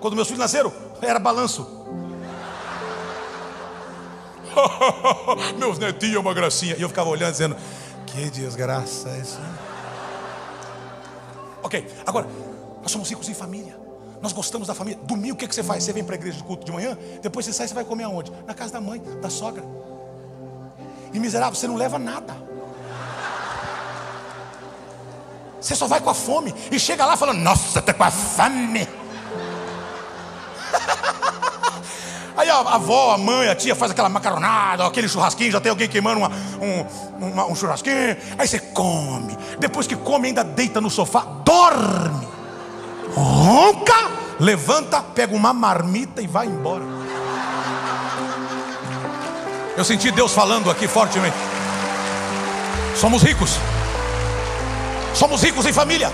Quando 0.00 0.14
meus 0.14 0.28
filhos 0.28 0.40
nasceram, 0.40 0.72
era 1.02 1.18
balanço. 1.18 1.66
meus 5.58 5.78
netinhos 5.78 6.16
uma 6.16 6.32
gracinha. 6.32 6.76
E 6.76 6.82
eu 6.82 6.88
ficava 6.88 7.08
olhando, 7.08 7.32
dizendo: 7.32 7.56
Que 8.06 8.30
desgraça 8.30 9.08
é 9.10 9.18
isso. 9.18 9.38
Ok, 11.62 11.86
agora, 12.06 12.26
nós 12.80 12.90
somos 12.90 13.08
ricos 13.08 13.28
em 13.28 13.34
família. 13.34 13.76
Nós 14.22 14.32
gostamos 14.32 14.68
da 14.68 14.74
família. 14.74 14.98
Domingo 15.02 15.34
o 15.34 15.36
que, 15.36 15.48
que 15.48 15.54
você 15.54 15.62
faz? 15.62 15.84
Você 15.84 15.92
vem 15.92 16.04
para 16.04 16.14
a 16.14 16.18
igreja 16.18 16.38
de 16.38 16.44
culto 16.44 16.64
de 16.64 16.72
manhã, 16.72 16.96
depois 17.20 17.44
você 17.44 17.52
sai, 17.52 17.68
você 17.68 17.74
vai 17.74 17.84
comer 17.84 18.04
aonde? 18.04 18.32
Na 18.46 18.54
casa 18.54 18.72
da 18.72 18.80
mãe, 18.80 19.02
da 19.20 19.28
sogra. 19.28 19.64
E 21.12 21.18
miserável, 21.18 21.54
você 21.54 21.66
não 21.66 21.76
leva 21.76 21.98
nada. 21.98 22.45
Você 25.66 25.74
só 25.74 25.88
vai 25.88 26.00
com 26.00 26.08
a 26.08 26.14
fome 26.14 26.54
e 26.70 26.78
chega 26.78 27.04
lá 27.04 27.16
falando: 27.16 27.38
Nossa, 27.38 27.80
estou 27.80 27.92
com 27.92 28.04
a 28.04 28.10
fome. 28.10 28.86
Aí 32.36 32.48
a 32.48 32.60
avó, 32.60 33.12
a 33.12 33.18
mãe, 33.18 33.48
a 33.48 33.54
tia 33.56 33.74
faz 33.74 33.90
aquela 33.90 34.08
macaronada, 34.08 34.86
aquele 34.86 35.08
churrasquinho, 35.08 35.50
já 35.50 35.60
tem 35.60 35.70
alguém 35.70 35.88
queimando 35.88 36.20
uma, 36.20 36.30
um, 36.30 37.26
uma, 37.26 37.46
um 37.46 37.56
churrasquinho. 37.56 38.16
Aí 38.38 38.46
você 38.46 38.60
come. 38.60 39.36
Depois 39.58 39.88
que 39.88 39.96
come, 39.96 40.28
ainda 40.28 40.44
deita 40.44 40.80
no 40.80 40.88
sofá, 40.88 41.26
dorme. 41.44 42.28
Ronca, 43.12 44.08
levanta, 44.38 45.02
pega 45.02 45.34
uma 45.34 45.52
marmita 45.52 46.22
e 46.22 46.28
vai 46.28 46.46
embora. 46.46 46.84
Eu 49.76 49.84
senti 49.84 50.12
Deus 50.12 50.32
falando 50.32 50.70
aqui 50.70 50.86
fortemente. 50.86 51.36
Somos 52.94 53.24
ricos. 53.24 53.58
Somos 55.16 55.42
ricos 55.42 55.64
em 55.64 55.72
família. 55.72 56.12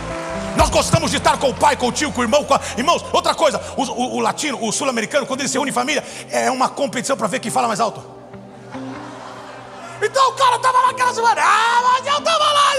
Nós 0.57 0.71
gostamos 0.71 1.11
de 1.11 1.17
estar 1.17 1.37
com 1.37 1.51
o 1.51 1.55
pai, 1.55 1.77
com 1.77 1.89
o 1.89 1.93
tio, 1.93 2.13
com 2.13 2.21
o 2.21 2.25
irmão, 2.25 2.45
com 2.45 2.55
a... 2.55 2.61
irmãos. 2.77 3.05
Outra 3.13 3.35
coisa, 3.35 3.61
o, 3.77 3.83
o, 3.83 4.17
o 4.17 4.21
latino, 4.21 4.65
o 4.65 4.71
sul-americano, 4.71 5.27
quando 5.27 5.41
ele 5.41 5.49
se 5.49 5.55
reúne 5.55 5.71
em 5.71 5.75
família, 5.75 6.05
é 6.31 6.51
uma 6.51 6.69
competição 6.69 7.17
para 7.17 7.27
ver 7.27 7.41
quem 7.41 7.51
fala 7.51 7.67
mais 7.67 7.81
alto. 7.81 8.01
Então 10.01 10.31
o 10.31 10.33
cara 10.35 10.57
estava 10.57 10.87
naquela 10.87 11.15
semana, 11.15 11.41
ah, 11.41 11.81
mas 11.83 12.07
eu 12.07 12.19
estava 12.19 12.45
lá, 12.45 12.73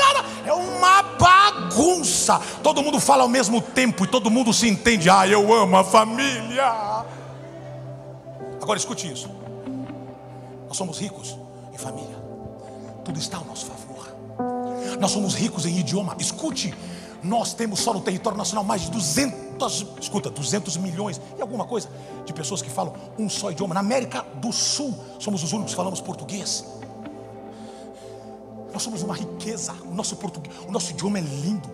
é 0.45 0.53
uma 0.53 1.03
bagunça. 1.03 2.39
Todo 2.61 2.83
mundo 2.83 2.99
fala 2.99 3.23
ao 3.23 3.29
mesmo 3.29 3.61
tempo 3.61 4.03
e 4.03 4.07
todo 4.07 4.29
mundo 4.29 4.53
se 4.53 4.67
entende. 4.67 5.09
Ah, 5.09 5.27
eu 5.27 5.53
amo 5.53 5.77
a 5.77 5.83
família. 5.83 7.03
Agora 8.61 8.77
escute 8.77 9.11
isso. 9.11 9.29
Nós 10.67 10.77
somos 10.77 10.99
ricos 10.99 11.37
em 11.73 11.77
família. 11.77 12.17
Tudo 13.05 13.19
está 13.19 13.37
ao 13.37 13.45
nosso 13.45 13.65
favor. 13.65 13.82
Nós 14.99 15.11
somos 15.11 15.33
ricos 15.33 15.65
em 15.65 15.77
idioma. 15.79 16.15
Escute, 16.19 16.73
nós 17.23 17.53
temos 17.53 17.79
só 17.79 17.93
no 17.93 18.01
território 18.01 18.37
nacional 18.37 18.63
mais 18.63 18.81
de 18.81 18.91
200, 18.91 19.85
escuta, 19.99 20.29
200 20.29 20.77
milhões 20.77 21.21
e 21.37 21.41
alguma 21.41 21.65
coisa 21.65 21.89
de 22.25 22.33
pessoas 22.33 22.61
que 22.61 22.69
falam 22.69 22.93
um 23.17 23.29
só 23.29 23.51
idioma. 23.51 23.73
Na 23.73 23.79
América 23.79 24.25
do 24.35 24.51
Sul, 24.51 24.93
somos 25.19 25.43
os 25.43 25.53
únicos 25.53 25.71
que 25.73 25.77
falamos 25.77 26.01
português. 26.01 26.65
Nós 28.73 28.81
somos 28.81 29.03
uma 29.03 29.13
riqueza. 29.13 29.73
O 29.85 29.93
nosso 29.93 30.15
português, 30.15 30.55
o 30.67 30.71
nosso 30.71 30.91
idioma 30.91 31.19
é 31.19 31.21
lindo. 31.21 31.69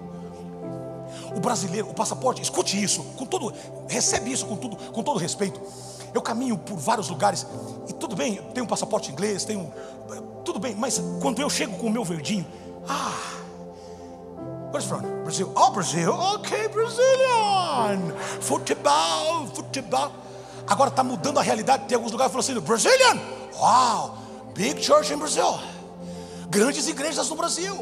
O 1.36 1.40
brasileiro, 1.40 1.90
o 1.90 1.94
passaporte, 1.94 2.42
escute 2.42 2.82
isso, 2.82 3.04
com 3.16 3.26
todo, 3.26 3.54
recebe 3.88 4.32
isso 4.32 4.46
com 4.46 4.56
tudo, 4.56 4.76
com 4.76 5.04
todo 5.04 5.18
respeito. 5.18 5.62
Eu 6.14 6.22
caminho 6.22 6.58
por 6.58 6.78
vários 6.78 7.10
lugares 7.10 7.46
e 7.88 7.94
tudo 7.94 8.16
bem, 8.16 8.42
tenho 8.54 8.66
um 8.66 8.70
passaporte 8.70 9.12
inglês, 9.12 9.46
tenho 9.46 9.72
tudo 10.44 10.60
bem, 10.60 10.76
mas 10.76 11.02
quando 11.22 11.40
eu 11.40 11.50
chego 11.50 11.78
com 11.78 11.88
o 11.88 11.90
meu 11.90 12.04
verdinho, 12.04 12.46
ah, 12.88 13.40
Where's 14.72 14.86
from? 14.86 15.02
Brazil. 15.24 15.52
Oh, 15.56 15.72
Brazil. 15.72 16.14
Ok, 16.14 16.70
Brazilian. 16.70 18.14
Futebol, 18.40 19.48
futebol. 19.54 20.12
Agora 20.68 20.90
está 20.90 21.04
mudando 21.04 21.40
a 21.40 21.42
realidade. 21.42 21.86
Tem 21.88 21.96
alguns 21.96 22.12
lugares 22.12 22.32
falam 22.32 22.42
assim: 22.42 22.60
Brazilian. 22.60 23.20
Wow, 23.60 24.16
big 24.54 24.80
church 24.80 25.12
in 25.12 25.18
Brazil. 25.18 25.60
Grandes 26.50 26.88
igrejas 26.88 27.30
no 27.30 27.36
Brasil. 27.36 27.76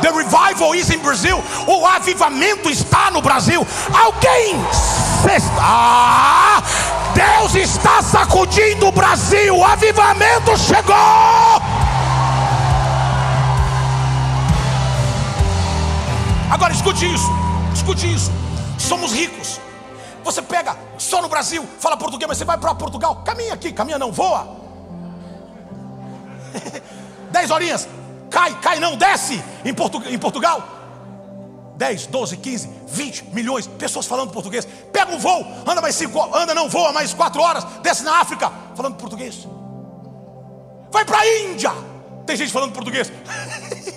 The 0.00 0.12
revival 0.12 0.74
is 0.74 0.90
in 0.90 1.00
Brazil. 1.00 1.42
O 1.66 1.84
avivamento 1.84 2.70
está 2.70 3.10
no 3.10 3.20
Brasil. 3.20 3.66
Alguém 3.92 4.54
está. 5.24 5.58
Ah, 5.58 6.62
Deus 7.14 7.54
está 7.56 8.00
sacudindo 8.02 8.86
o 8.86 8.92
Brasil. 8.92 9.56
O 9.56 9.64
avivamento 9.64 10.56
chegou. 10.56 11.75
Agora 16.50 16.72
escute 16.72 17.12
isso, 17.12 17.28
escute 17.74 18.12
isso. 18.12 18.30
Somos 18.78 19.12
ricos. 19.12 19.60
Você 20.22 20.42
pega 20.42 20.76
só 20.98 21.22
no 21.22 21.28
Brasil, 21.28 21.66
fala 21.78 21.96
português, 21.96 22.28
mas 22.28 22.38
você 22.38 22.44
vai 22.44 22.58
para 22.58 22.74
Portugal, 22.74 23.22
caminha 23.24 23.54
aqui, 23.54 23.72
caminha 23.72 23.98
não, 23.98 24.10
voa. 24.10 24.56
Dez 27.30 27.50
horinhas, 27.50 27.88
cai, 28.30 28.58
cai 28.60 28.80
não, 28.80 28.96
desce 28.96 29.42
em, 29.64 29.74
Portu 29.74 30.02
em 30.06 30.18
Portugal. 30.18 30.62
10, 31.76 32.06
12, 32.06 32.36
15, 32.38 32.70
20 32.86 33.24
milhões 33.34 33.64
de 33.64 33.70
pessoas 33.70 34.06
falando 34.06 34.30
português. 34.30 34.66
Pega 34.92 35.12
um 35.12 35.18
voo, 35.18 35.46
anda 35.66 35.80
mais 35.80 35.94
cinco, 35.94 36.20
anda 36.34 36.54
não 36.54 36.68
voa 36.68 36.92
mais 36.92 37.12
quatro 37.12 37.42
horas, 37.42 37.64
desce 37.82 38.02
na 38.02 38.18
África 38.18 38.50
falando 38.74 38.96
português. 38.96 39.46
Vai 40.90 41.04
para 41.04 41.18
a 41.18 41.40
Índia, 41.42 41.72
tem 42.24 42.36
gente 42.36 42.52
falando 42.52 42.72
português. 42.72 43.12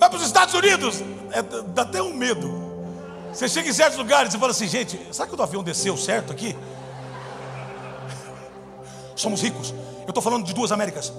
Vai 0.00 0.08
para 0.08 0.16
os 0.16 0.24
Estados 0.24 0.54
Unidos, 0.54 1.02
é, 1.30 1.42
dá 1.42 1.82
até 1.82 2.00
um 2.02 2.14
medo. 2.14 2.50
Você 3.34 3.46
chega 3.46 3.68
em 3.68 3.72
certos 3.72 3.98
lugares 3.98 4.32
e 4.32 4.38
fala 4.38 4.50
assim, 4.50 4.66
gente, 4.66 4.98
será 5.12 5.28
que 5.28 5.34
o 5.36 5.42
avião 5.42 5.62
desceu 5.62 5.94
certo 5.94 6.32
aqui? 6.32 6.56
Somos 9.14 9.42
ricos. 9.42 9.74
Eu 10.04 10.08
estou 10.08 10.22
falando 10.22 10.46
de 10.46 10.54
duas 10.54 10.72
Américas. 10.72 11.12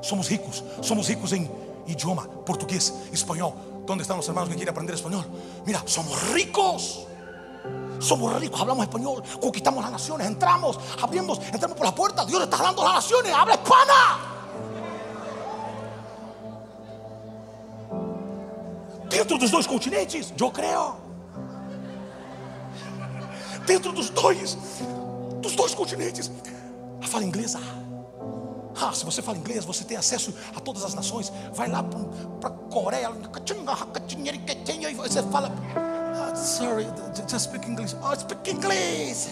Somos 0.00 0.28
ricos. 0.28 0.64
Somos 0.80 1.08
ricos 1.08 1.34
em 1.34 1.50
idioma 1.86 2.22
português, 2.46 2.90
espanhol. 3.12 3.54
Onde 3.86 4.00
estão 4.00 4.18
os 4.18 4.26
hermanos 4.26 4.48
que 4.48 4.56
querem 4.56 4.70
aprender 4.70 4.94
espanhol? 4.94 5.24
Mira, 5.66 5.82
somos 5.84 6.16
ricos. 6.32 7.06
Somos 8.00 8.34
ricos, 8.40 8.60
hablamos 8.60 8.84
español, 8.84 9.22
conquistamos 9.40 9.82
las 9.82 9.90
naciones, 9.90 10.26
entramos, 10.26 10.78
abrimos, 11.00 11.40
entramos 11.52 11.76
por 11.76 11.86
la 11.86 11.94
puerta, 11.94 12.26
Dios 12.26 12.42
está 12.42 12.58
a 12.58 12.72
las 12.72 12.94
naciones, 12.94 13.32
habla 13.32 13.54
hispana. 13.54 14.35
Dentro 19.08 19.38
dos 19.38 19.50
dois 19.50 19.66
continentes, 19.66 20.32
eu 20.38 20.50
creio. 20.50 20.96
Dentro 23.66 23.92
dos 23.92 24.10
dois, 24.10 24.56
dos 25.40 25.54
dois 25.54 25.74
continentes, 25.74 26.30
a 27.02 27.06
fala 27.06 27.24
inglesa. 27.24 27.60
Ah, 28.80 28.92
se 28.92 29.04
você 29.04 29.22
fala 29.22 29.38
inglês, 29.38 29.64
você 29.64 29.84
tem 29.84 29.96
acesso 29.96 30.34
a 30.54 30.60
todas 30.60 30.84
as 30.84 30.94
nações. 30.94 31.32
Vai 31.54 31.68
lá 31.68 31.82
para 31.82 32.50
a 32.50 32.52
Coreia, 32.52 33.10
e 34.90 34.94
você 34.94 35.22
fala. 35.24 35.50
Oh, 35.74 36.36
sorry, 36.36 36.86
just 37.28 37.46
speak 37.46 37.68
English. 37.68 37.96
Oh, 38.02 38.14
speak 38.14 38.50
English. 38.50 39.30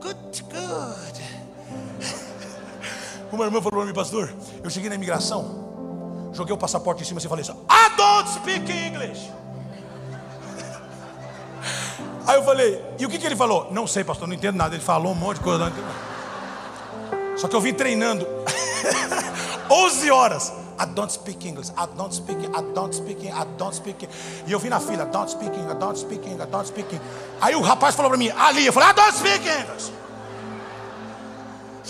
Good, 0.00 0.42
good. 0.44 1.22
Uma 3.32 3.44
irmã 3.44 3.62
falou 3.62 3.78
para 3.78 3.86
mim, 3.86 3.94
pastor, 3.94 4.34
eu 4.62 4.68
cheguei 4.68 4.88
na 4.88 4.96
imigração. 4.96 5.69
Joguei 6.32 6.54
o 6.54 6.58
passaporte 6.58 7.02
em 7.02 7.06
cima 7.06 7.20
e 7.20 7.22
falei 7.28 7.42
assim: 7.42 7.52
I 7.52 7.96
don't 7.96 8.30
speak 8.30 8.70
English. 8.70 9.30
Aí 12.26 12.36
eu 12.36 12.44
falei: 12.44 12.84
E 12.98 13.06
o 13.06 13.08
que, 13.08 13.18
que 13.18 13.26
ele 13.26 13.36
falou? 13.36 13.68
Não 13.70 13.86
sei, 13.86 14.04
pastor, 14.04 14.28
não 14.28 14.34
entendo 14.34 14.56
nada. 14.56 14.74
Ele 14.74 14.84
falou 14.84 15.12
um 15.12 15.16
monte 15.16 15.38
de 15.38 15.44
coisa. 15.44 15.72
Só 17.36 17.48
que 17.48 17.56
eu 17.56 17.60
vim 17.60 17.72
treinando 17.72 18.26
11 19.70 20.10
horas 20.10 20.60
I 20.80 20.86
don't 20.86 21.12
speak 21.12 21.46
English, 21.46 21.70
I 21.76 21.86
don't 21.94 22.10
speak, 22.10 22.38
I 22.38 22.62
don't 22.74 22.94
speak, 22.94 23.28
I 23.28 23.44
don't 23.58 23.74
speak. 23.74 24.08
E 24.46 24.50
eu 24.50 24.58
vi 24.58 24.70
na 24.70 24.80
fila, 24.80 25.04
don't 25.04 25.30
speak 25.30 25.52
I 25.54 25.74
don't 25.74 25.98
speak 25.98 26.26
I 26.26 26.46
don't 26.46 26.66
speak. 26.66 26.98
Aí 27.38 27.54
o 27.54 27.60
rapaz 27.60 27.94
falou 27.94 28.10
para 28.10 28.18
mim, 28.18 28.30
ali, 28.30 28.64
eu 28.64 28.72
falei, 28.72 28.88
I 28.88 28.92
don't 28.94 29.12
speak 29.14 29.46
English. 29.46 29.92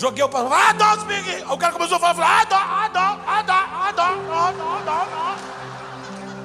Joguei 0.01 0.23
o 0.23 0.29
pastor, 0.29 0.99
speak 0.99 1.29
English. 1.29 1.45
O 1.47 1.57
cara 1.59 1.73
começou 1.73 1.97
a 1.97 1.99
falar, 1.99 2.15
falei, 2.15 2.41
I 2.41 2.45
don't, 2.49 2.65
I 2.65 2.89
don't, 2.89 3.21
I 3.21 3.43
don't, 3.45 3.69
I 3.71 3.93
don't, 3.93 4.17
I 4.31 4.51
don't, 4.57 4.81
I 4.81 5.05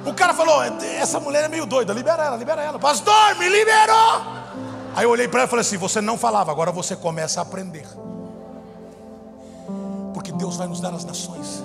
don't. 0.03 0.09
O 0.11 0.13
cara 0.13 0.31
falou, 0.35 0.61
essa 0.61 1.19
mulher 1.19 1.45
é 1.45 1.47
meio 1.47 1.65
doida, 1.65 1.91
libera 1.91 2.23
ela, 2.23 2.37
libera 2.37 2.61
ela. 2.61 2.77
Pastor, 2.77 3.33
me 3.39 3.49
liberou. 3.49 4.21
Aí 4.95 5.03
eu 5.03 5.09
olhei 5.09 5.27
para 5.27 5.39
ela 5.39 5.47
e 5.47 5.49
falei 5.49 5.61
assim: 5.61 5.75
Você 5.77 5.99
não 6.01 6.19
falava, 6.19 6.51
agora 6.51 6.71
você 6.71 6.95
começa 6.95 7.39
a 7.39 7.43
aprender. 7.43 7.87
Porque 10.13 10.31
Deus 10.31 10.55
vai 10.55 10.67
nos 10.67 10.79
dar 10.79 10.93
as 10.93 11.03
nações. 11.03 11.63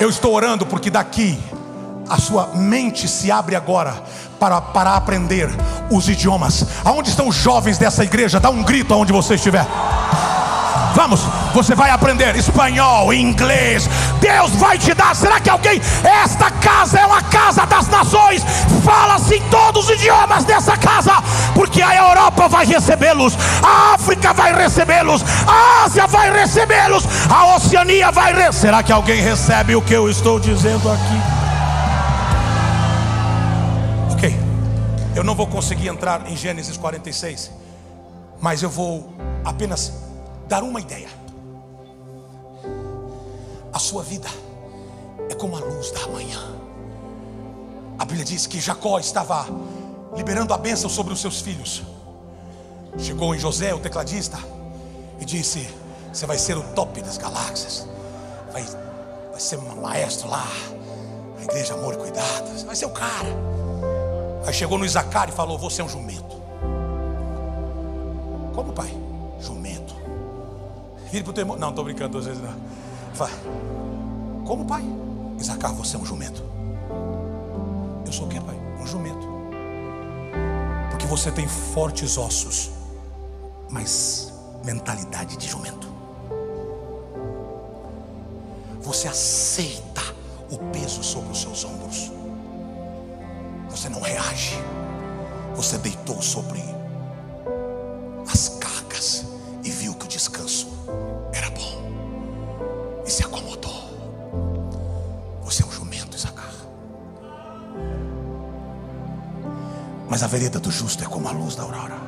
Eu 0.00 0.10
estou 0.10 0.34
orando 0.34 0.66
porque 0.66 0.90
daqui 0.90 1.38
a 2.08 2.18
sua 2.18 2.48
mente 2.48 3.06
se 3.06 3.30
abre 3.30 3.54
agora 3.54 4.02
para, 4.38 4.60
para 4.60 4.94
aprender 4.94 5.48
os 5.90 6.08
idiomas. 6.08 6.64
Aonde 6.84 7.10
estão 7.10 7.28
os 7.28 7.36
jovens 7.36 7.78
dessa 7.78 8.04
igreja? 8.04 8.40
Dá 8.40 8.50
um 8.50 8.62
grito 8.62 8.92
aonde 8.92 9.12
você 9.12 9.34
estiver. 9.34 9.66
Vamos, 10.96 11.20
você 11.52 11.74
vai 11.74 11.90
aprender 11.90 12.34
espanhol, 12.36 13.12
inglês. 13.12 13.86
Deus 14.18 14.50
vai 14.52 14.78
te 14.78 14.94
dar. 14.94 15.14
Será 15.14 15.38
que 15.38 15.50
alguém? 15.50 15.78
Esta 16.02 16.50
casa 16.50 16.98
é 16.98 17.04
uma 17.04 17.20
casa 17.20 17.66
das 17.66 17.86
nações. 17.88 18.42
Fala-se 18.82 19.34
em 19.34 19.42
todos 19.50 19.84
os 19.84 19.90
idiomas 19.90 20.44
dessa 20.44 20.74
casa, 20.74 21.12
porque 21.54 21.82
a 21.82 21.94
Europa 21.94 22.48
vai 22.48 22.64
recebê-los, 22.64 23.36
a 23.62 23.94
África 23.94 24.32
vai 24.32 24.54
recebê-los, 24.54 25.22
a 25.46 25.84
Ásia 25.84 26.06
vai 26.06 26.32
recebê-los, 26.32 27.04
a 27.28 27.56
Oceania 27.56 28.10
vai 28.10 28.32
receber. 28.32 28.54
Será 28.54 28.82
que 28.82 28.92
alguém 28.92 29.20
recebe 29.20 29.76
o 29.76 29.82
que 29.82 29.92
eu 29.92 30.08
estou 30.08 30.40
dizendo 30.40 30.90
aqui? 30.90 31.35
Eu 35.16 35.24
não 35.24 35.34
vou 35.34 35.46
conseguir 35.46 35.88
entrar 35.88 36.30
em 36.30 36.36
Gênesis 36.36 36.76
46, 36.76 37.50
mas 38.38 38.62
eu 38.62 38.68
vou 38.68 39.08
apenas 39.42 39.94
dar 40.46 40.62
uma 40.62 40.78
ideia. 40.78 41.08
A 43.72 43.78
sua 43.78 44.02
vida 44.02 44.28
é 45.30 45.34
como 45.34 45.56
a 45.56 45.60
luz 45.60 45.90
da 45.90 46.06
manhã. 46.08 46.38
A 47.98 48.04
Bíblia 48.04 48.26
diz 48.26 48.46
que 48.46 48.60
Jacó 48.60 48.98
estava 48.98 49.46
liberando 50.14 50.52
a 50.52 50.58
bênção 50.58 50.90
sobre 50.90 51.14
os 51.14 51.20
seus 51.20 51.40
filhos. 51.40 51.82
Chegou 52.98 53.34
em 53.34 53.38
José, 53.38 53.72
o 53.72 53.78
tecladista, 53.78 54.38
e 55.18 55.24
disse: 55.24 55.66
Você 56.12 56.26
vai 56.26 56.36
ser 56.36 56.58
o 56.58 56.62
top 56.74 57.00
das 57.00 57.16
galáxias, 57.16 57.88
vai, 58.52 58.62
vai 59.30 59.40
ser 59.40 59.58
um 59.58 59.80
maestro 59.80 60.28
lá, 60.28 60.46
a 61.38 61.42
igreja 61.42 61.72
Amor 61.72 61.94
e 61.94 61.96
Cuidado, 61.96 62.50
você 62.50 62.66
vai 62.66 62.76
ser 62.76 62.84
o 62.84 62.90
cara. 62.90 63.65
Aí 64.46 64.52
chegou 64.52 64.78
no 64.78 64.84
Isacar 64.84 65.28
e 65.28 65.32
falou: 65.32 65.58
Você 65.58 65.82
é 65.82 65.84
um 65.84 65.88
jumento. 65.88 66.40
Como 68.54 68.72
pai? 68.72 68.90
Jumento. 69.40 69.94
Vire 71.10 71.24
para 71.24 71.30
o 71.30 71.34
teu 71.34 71.42
irmão. 71.42 71.56
Não, 71.56 71.70
estou 71.70 71.84
brincando, 71.84 72.18
às 72.18 72.26
vezes 72.26 72.40
não. 72.40 72.54
Fala, 73.14 73.30
Como 74.46 74.64
pai? 74.64 74.84
Isacar, 75.38 75.72
você 75.74 75.96
é 75.96 75.98
um 75.98 76.06
jumento. 76.06 76.42
Eu 78.06 78.12
sou 78.12 78.26
o 78.26 78.28
que, 78.28 78.40
pai? 78.40 78.54
Um 78.80 78.86
jumento. 78.86 79.26
Porque 80.90 81.06
você 81.06 81.30
tem 81.30 81.46
fortes 81.48 82.16
ossos, 82.16 82.70
mas 83.68 84.32
mentalidade 84.64 85.36
de 85.36 85.48
jumento. 85.48 85.86
Você 88.80 89.08
aceita 89.08 90.02
o 90.50 90.58
peso 90.70 91.02
sobre 91.02 91.32
os 91.32 91.40
seus 91.40 91.64
ombros. 91.64 91.85
Você 93.76 93.90
não 93.90 94.00
reage. 94.00 94.56
Você 95.54 95.76
deitou 95.76 96.22
sobre 96.22 96.64
as 98.32 98.48
cargas 98.58 99.26
e 99.62 99.70
viu 99.70 99.92
que 99.94 100.06
o 100.06 100.08
descanso 100.08 100.68
era 101.30 101.50
bom. 101.50 103.02
E 103.06 103.10
se 103.10 103.22
acomodou. 103.22 103.74
Você 105.44 105.62
é 105.62 105.66
um 105.66 105.70
jumento, 105.70 106.16
Isacar. 106.16 106.50
Mas 110.08 110.22
a 110.22 110.26
vereda 110.26 110.58
do 110.58 110.70
justo 110.70 111.04
é 111.04 111.06
como 111.06 111.28
a 111.28 111.32
luz 111.32 111.54
da 111.54 111.64
aurora. 111.64 112.00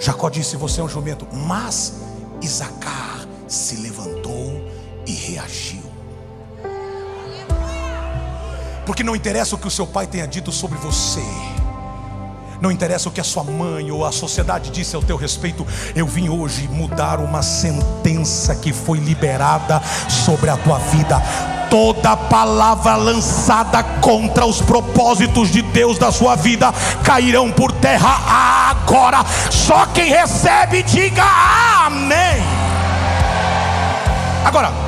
Jacó 0.00 0.30
disse: 0.30 0.56
Você 0.56 0.80
é 0.80 0.84
um 0.84 0.88
jumento. 0.88 1.28
Mas 1.34 2.00
Isacar 2.40 3.28
se 3.46 3.76
levantou 3.76 4.70
e 5.06 5.12
reagiu. 5.12 5.85
Porque 8.86 9.02
não 9.02 9.16
interessa 9.16 9.56
o 9.56 9.58
que 9.58 9.66
o 9.66 9.70
seu 9.70 9.86
pai 9.86 10.06
tenha 10.06 10.26
dito 10.26 10.52
sobre 10.52 10.78
você. 10.78 11.20
Não 12.60 12.70
interessa 12.70 13.08
o 13.08 13.12
que 13.12 13.20
a 13.20 13.24
sua 13.24 13.44
mãe 13.44 13.90
ou 13.90 14.04
a 14.04 14.12
sociedade 14.12 14.70
disse 14.70 14.96
ao 14.96 15.02
teu 15.02 15.16
respeito. 15.16 15.66
Eu 15.94 16.06
vim 16.06 16.28
hoje 16.28 16.68
mudar 16.68 17.18
uma 17.18 17.42
sentença 17.42 18.54
que 18.54 18.72
foi 18.72 18.98
liberada 18.98 19.82
sobre 20.08 20.48
a 20.48 20.56
tua 20.56 20.78
vida. 20.78 21.20
Toda 21.68 22.16
palavra 22.16 22.96
lançada 22.96 23.82
contra 23.82 24.46
os 24.46 24.62
propósitos 24.62 25.50
de 25.50 25.60
Deus 25.62 25.98
da 25.98 26.12
sua 26.12 26.36
vida 26.36 26.72
cairão 27.02 27.50
por 27.50 27.72
terra 27.72 28.70
agora. 28.70 29.24
Só 29.50 29.84
quem 29.86 30.10
recebe, 30.10 30.82
diga 30.84 31.24
amém. 31.86 32.42
Agora, 34.44 34.85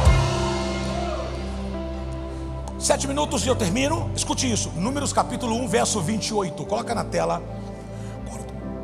Sete 2.99 3.07
minutos 3.07 3.47
e 3.47 3.49
eu 3.49 3.55
termino. 3.55 4.11
Escute 4.13 4.51
isso. 4.51 4.73
Números 4.75 5.13
capítulo 5.13 5.55
1, 5.55 5.69
verso 5.69 6.01
28. 6.01 6.67
Coloca 6.67 6.93
na 6.97 7.05
tela. 7.05 7.41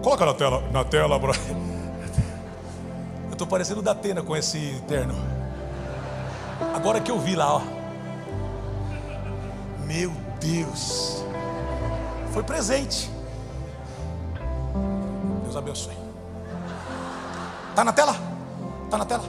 Coloca 0.01 0.25
na 0.25 0.33
tela. 0.33 0.63
Na 0.71 0.85
tela, 0.85 1.19
bro. 1.19 1.33
Eu 3.27 3.33
estou 3.33 3.45
parecendo 3.45 3.83
da 3.83 3.91
Atena 3.91 4.23
com 4.23 4.37
esse 4.37 4.81
terno. 4.87 5.17
Agora 6.73 7.01
que 7.01 7.11
eu 7.11 7.19
vi 7.19 7.35
lá, 7.35 7.57
ó. 7.57 7.63
Meu 9.85 10.13
Deus. 10.39 11.25
Foi 12.33 12.45
presente. 12.45 13.11
Deus 15.43 15.57
abençoe. 15.57 15.97
Tá 17.75 17.83
na 17.83 17.93
tela? 17.93 18.15
Tá 18.89 18.97
na 18.97 19.05
tela? 19.05 19.25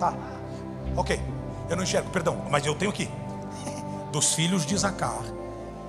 Tá. 0.00 0.12
Ok. 0.96 1.20
Eu 1.70 1.76
não 1.76 1.84
enxergo, 1.84 2.10
perdão, 2.10 2.44
mas 2.50 2.66
eu 2.66 2.74
tenho 2.74 2.90
aqui. 2.90 3.08
Dos 4.12 4.34
filhos 4.34 4.64
de 4.64 4.76
Zacar 4.76 5.22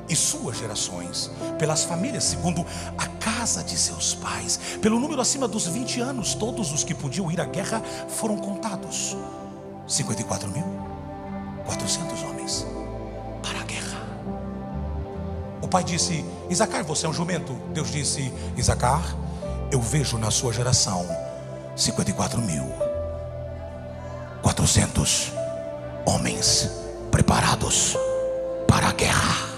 e 0.09 0.15
suas 0.15 0.57
gerações, 0.57 1.29
pelas 1.59 1.83
famílias, 1.83 2.23
segundo 2.23 2.65
a 2.97 3.05
casa 3.23 3.63
de 3.63 3.77
seus 3.77 4.15
pais, 4.15 4.59
pelo 4.81 4.99
número 4.99 5.21
acima 5.21 5.47
dos 5.47 5.67
20 5.67 6.01
anos, 6.01 6.33
todos 6.33 6.73
os 6.73 6.83
que 6.83 6.95
podiam 6.95 7.31
ir 7.31 7.39
à 7.39 7.45
guerra 7.45 7.81
foram 8.07 8.37
contados: 8.37 9.15
54 9.87 10.49
mil, 10.49 10.65
400 11.65 12.23
homens 12.23 12.65
para 13.43 13.59
a 13.59 13.63
guerra. 13.63 13.99
O 15.61 15.67
pai 15.67 15.83
disse: 15.83 16.25
Isacar, 16.49 16.83
você 16.83 17.05
é 17.05 17.09
um 17.09 17.13
jumento. 17.13 17.53
Deus 17.71 17.91
disse: 17.91 18.33
Isacar, 18.57 19.15
eu 19.71 19.79
vejo 19.79 20.17
na 20.17 20.31
sua 20.31 20.51
geração 20.51 21.05
54 21.75 22.41
mil, 22.41 22.65
400 24.41 25.31
homens 26.05 26.78
preparados 27.09 27.97
para 28.67 28.89
a 28.89 28.93
guerra. 28.93 29.49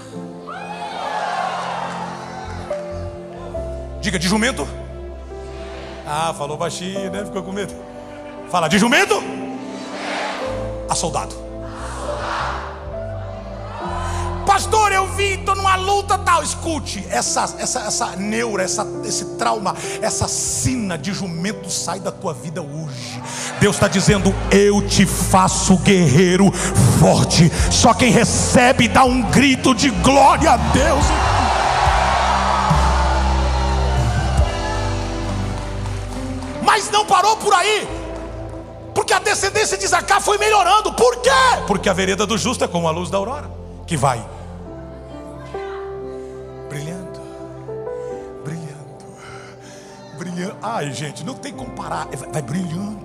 Diga 4.00 4.18
de 4.18 4.26
jumento. 4.26 4.66
Ah, 6.06 6.34
falou 6.36 6.56
baixinho, 6.56 7.10
né? 7.10 7.24
Ficou 7.24 7.42
com 7.42 7.52
medo. 7.52 7.72
Fala 8.50 8.68
de 8.68 8.78
jumento. 8.78 9.14
A 10.88 10.94
soldado. 10.94 11.51
Pastor, 14.46 14.92
eu 14.92 15.06
vi, 15.14 15.34
estou 15.34 15.54
numa 15.54 15.76
luta 15.76 16.18
tal. 16.18 16.42
Escute, 16.42 17.04
essa, 17.10 17.54
essa, 17.58 17.80
essa 17.80 18.06
neura, 18.16 18.62
essa, 18.62 18.86
esse 19.04 19.36
trauma, 19.36 19.74
essa 20.00 20.26
sina 20.26 20.98
de 20.98 21.12
jumento 21.12 21.70
sai 21.70 22.00
da 22.00 22.10
tua 22.10 22.34
vida 22.34 22.60
hoje. 22.60 23.22
Deus 23.60 23.76
está 23.76 23.88
dizendo: 23.88 24.34
Eu 24.50 24.86
te 24.86 25.06
faço 25.06 25.76
guerreiro 25.78 26.50
forte. 27.00 27.50
Só 27.70 27.94
quem 27.94 28.10
recebe 28.10 28.88
dá 28.88 29.04
um 29.04 29.22
grito 29.22 29.74
de 29.74 29.90
glória 29.90 30.50
a 30.50 30.56
Deus. 30.56 31.04
Mas 36.62 36.90
não 36.90 37.06
parou 37.06 37.36
por 37.36 37.54
aí. 37.54 37.88
Porque 38.94 39.14
a 39.14 39.18
descendência 39.18 39.78
de 39.78 39.86
Zacá 39.86 40.20
foi 40.20 40.36
melhorando. 40.36 40.92
Por 40.92 41.16
quê? 41.22 41.30
Porque 41.66 41.88
a 41.88 41.92
vereda 41.92 42.26
do 42.26 42.36
justo 42.36 42.64
é 42.64 42.68
como 42.68 42.88
a 42.88 42.90
luz 42.90 43.08
da 43.08 43.16
aurora, 43.16 43.50
que 43.86 43.96
vai 43.96 44.31
Ai, 50.62 50.92
gente, 50.92 51.24
não 51.24 51.34
tem 51.34 51.52
como 51.52 51.70
parar. 51.72 52.06
Vai, 52.06 52.30
vai 52.30 52.42
brilhando, 52.42 53.04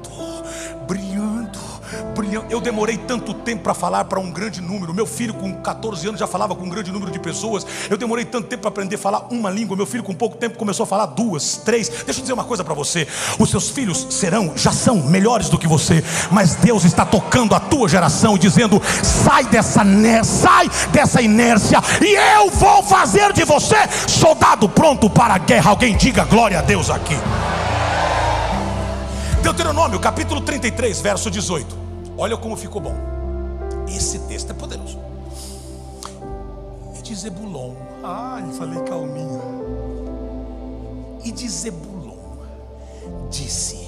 brilhando, 2.17 2.47
Eu 2.49 2.59
demorei 2.59 2.97
tanto 2.97 3.33
tempo 3.33 3.63
para 3.63 3.73
falar 3.73 4.05
para 4.05 4.19
um 4.19 4.31
grande 4.31 4.59
número. 4.59 4.93
Meu 4.93 5.05
filho, 5.05 5.33
com 5.33 5.53
14 5.53 6.07
anos, 6.07 6.19
já 6.19 6.25
falava 6.25 6.55
com 6.55 6.65
um 6.65 6.69
grande 6.69 6.91
número 6.91 7.11
de 7.11 7.19
pessoas. 7.19 7.65
Eu 7.89 7.97
demorei 7.97 8.25
tanto 8.25 8.47
tempo 8.47 8.61
para 8.61 8.69
aprender 8.69 8.95
a 8.95 8.99
falar 8.99 9.27
uma 9.29 9.49
língua. 9.49 9.77
Meu 9.77 9.85
filho, 9.85 10.03
com 10.03 10.13
pouco 10.13 10.35
tempo, 10.35 10.57
começou 10.57 10.83
a 10.83 10.87
falar 10.87 11.05
duas, 11.05 11.57
três. 11.57 11.87
Deixa 11.89 12.19
eu 12.19 12.21
dizer 12.21 12.33
uma 12.33 12.43
coisa 12.43 12.63
para 12.63 12.73
você: 12.73 13.07
os 13.37 13.49
seus 13.49 13.69
filhos 13.69 14.07
serão, 14.09 14.53
já 14.55 14.71
são 14.71 14.95
melhores 14.95 15.49
do 15.49 15.57
que 15.57 15.67
você, 15.67 16.03
mas 16.31 16.55
Deus 16.55 16.83
está 16.83 17.05
tocando 17.05 17.53
a 17.53 17.59
tua 17.59 17.87
geração 17.87 18.35
e 18.35 18.39
dizendo: 18.39 18.81
sai 19.03 19.45
dessa, 19.45 19.83
sai 20.23 20.69
dessa 20.91 21.21
inércia, 21.21 21.79
e 22.01 22.15
eu 22.37 22.49
vou 22.49 22.81
fazer 22.81 23.31
de 23.31 23.43
você 23.43 23.77
soldado 24.07 24.67
pronto 24.67 25.09
para 25.09 25.35
a 25.35 25.37
guerra. 25.37 25.69
Alguém 25.69 25.95
diga 25.95 26.23
glória 26.23 26.57
a 26.59 26.61
Deus 26.61 26.89
aqui. 26.89 27.15
Deuteronômio 29.43 29.99
capítulo 29.99 30.41
33, 30.41 30.99
verso 30.99 31.29
18. 31.29 31.86
Olha 32.17 32.35
como 32.35 32.57
ficou 32.57 32.81
bom. 32.81 32.95
Esse 33.87 34.19
texto 34.19 34.51
é 34.51 34.53
poderoso. 34.53 34.99
E 36.97 37.01
de 37.01 37.15
Zebulon. 37.15 37.73
Ai, 38.03 38.51
falei 38.53 38.81
calminho. 38.81 39.41
E 41.23 41.31
de 41.31 41.47
Zebulon 41.47 42.17
disse: 43.29 43.87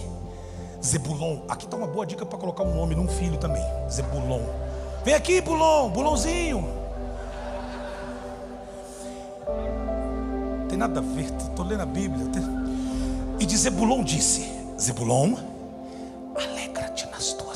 Zebulon, 0.84 1.40
aqui 1.50 1.66
está 1.66 1.76
uma 1.76 1.88
boa 1.88 2.06
dica 2.06 2.26
para 2.26 2.38
colocar 2.38 2.64
um 2.64 2.76
nome 2.76 2.96
num 2.96 3.08
filho 3.08 3.38
também. 3.38 3.64
Zebulon. 3.90 4.42
Vem 5.04 5.16
aqui, 5.16 5.42
Bulon, 5.42 5.90
Bulonzinho. 5.90 6.68
Tem 10.68 10.78
nada 10.78 11.00
a 11.00 11.04
ver, 11.04 11.34
estou 11.36 11.66
lendo 11.66 11.82
a 11.82 11.86
Bíblia. 11.86 12.28
E 13.40 13.46
de 13.46 13.58
Zebulon 13.58 14.04
disse: 14.04 14.48
Zebulon, 14.80 15.36
alegra-te 16.36 17.08
nas 17.08 17.34
tuas 17.34 17.49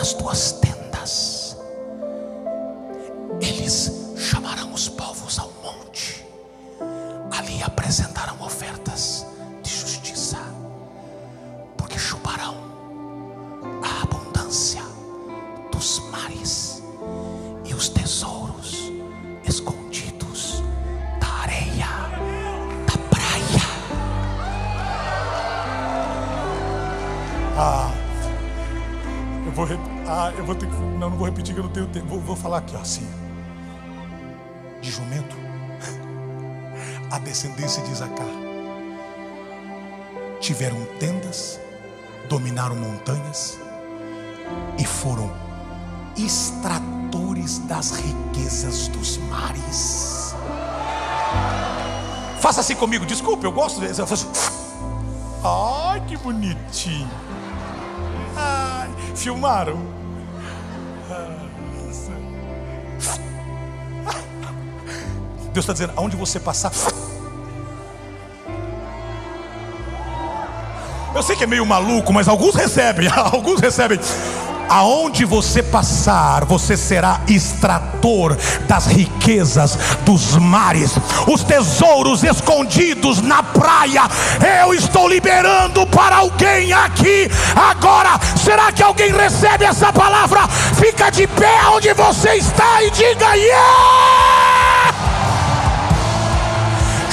nas 0.00 0.14
tuas 0.14 0.52
tendas. 0.52 1.56
Eles 3.38 3.99
falar 32.50 32.58
aqui, 32.58 32.74
ó, 32.76 32.80
assim. 32.80 33.08
De 34.82 34.90
jumento, 34.90 35.36
a 37.10 37.18
descendência 37.20 37.82
de 37.84 37.92
Isacar 37.92 38.26
tiveram 40.40 40.84
tendas, 40.98 41.60
dominaram 42.28 42.74
montanhas 42.74 43.58
e 44.78 44.84
foram 44.84 45.30
extratores 46.16 47.58
das 47.60 47.92
riquezas 47.92 48.88
dos 48.88 49.18
mares. 49.18 50.34
Faça 52.40 52.62
assim 52.62 52.74
comigo, 52.74 53.04
desculpe, 53.04 53.44
eu 53.44 53.52
gosto 53.52 53.80
desse. 53.80 54.00
Ai, 55.44 56.02
que 56.06 56.16
bonitinho. 56.16 57.10
Ai, 58.34 58.90
filmaram. 59.14 59.99
Deus 65.52 65.64
está 65.64 65.72
dizendo: 65.72 65.92
aonde 65.96 66.16
você 66.16 66.38
passar. 66.38 66.72
Eu 71.14 71.22
sei 71.22 71.34
que 71.34 71.44
é 71.44 71.46
meio 71.46 71.66
maluco, 71.66 72.12
mas 72.12 72.28
alguns 72.28 72.54
recebem, 72.54 73.08
alguns 73.12 73.60
recebem. 73.60 73.98
Aonde 74.68 75.24
você 75.24 75.64
passar, 75.64 76.44
você 76.44 76.76
será 76.76 77.20
extrator 77.26 78.38
das 78.68 78.86
riquezas 78.86 79.76
dos 80.04 80.36
mares, 80.36 80.92
os 81.26 81.42
tesouros 81.42 82.22
escondidos 82.22 83.20
na 83.20 83.42
praia. 83.42 84.02
Eu 84.62 84.72
estou 84.72 85.08
liberando 85.08 85.84
para 85.88 86.18
alguém 86.18 86.72
aqui 86.72 87.28
agora. 87.56 88.20
Será 88.36 88.70
que 88.70 88.84
alguém 88.84 89.10
recebe 89.10 89.64
essa 89.64 89.92
palavra? 89.92 90.46
Fica 90.76 91.10
de 91.10 91.26
pé 91.26 91.66
onde 91.74 91.92
você 91.92 92.36
está 92.36 92.80
e 92.84 92.92
diga: 92.92 93.34
Yeah! 93.34 94.19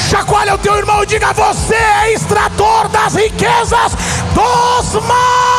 Chacoalha 0.10 0.56
o 0.56 0.58
teu 0.58 0.74
irmão 0.78 1.04
e 1.04 1.06
diga: 1.06 1.34
Você 1.34 1.76
é 1.76 2.14
extrator 2.14 2.88
das 2.88 3.16
riquezas 3.16 3.94
dos 4.34 5.04
mares. 5.04 5.57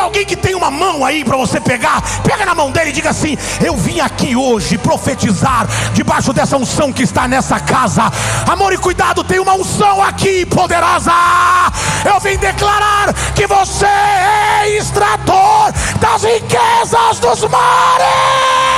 Alguém 0.00 0.24
que 0.24 0.36
tem 0.36 0.54
uma 0.54 0.70
mão 0.70 1.04
aí 1.04 1.24
para 1.24 1.36
você 1.36 1.60
pegar? 1.60 2.02
Pega 2.22 2.44
na 2.44 2.54
mão 2.54 2.70
dele 2.70 2.90
e 2.90 2.92
diga 2.92 3.10
assim: 3.10 3.36
Eu 3.64 3.76
vim 3.76 4.00
aqui 4.00 4.34
hoje 4.34 4.78
profetizar 4.78 5.66
debaixo 5.92 6.32
dessa 6.32 6.56
unção 6.56 6.92
que 6.92 7.02
está 7.02 7.28
nessa 7.28 7.60
casa. 7.60 8.10
Amor 8.48 8.72
e 8.72 8.78
cuidado, 8.78 9.22
tem 9.22 9.38
uma 9.38 9.54
unção 9.54 10.02
aqui 10.02 10.44
poderosa. 10.46 11.12
Eu 12.04 12.18
vim 12.20 12.36
declarar 12.38 13.12
que 13.34 13.46
você 13.46 13.86
é 13.86 14.76
extrator 14.76 15.72
das 16.00 16.22
riquezas 16.22 17.18
dos 17.20 17.42
mares. 17.48 18.70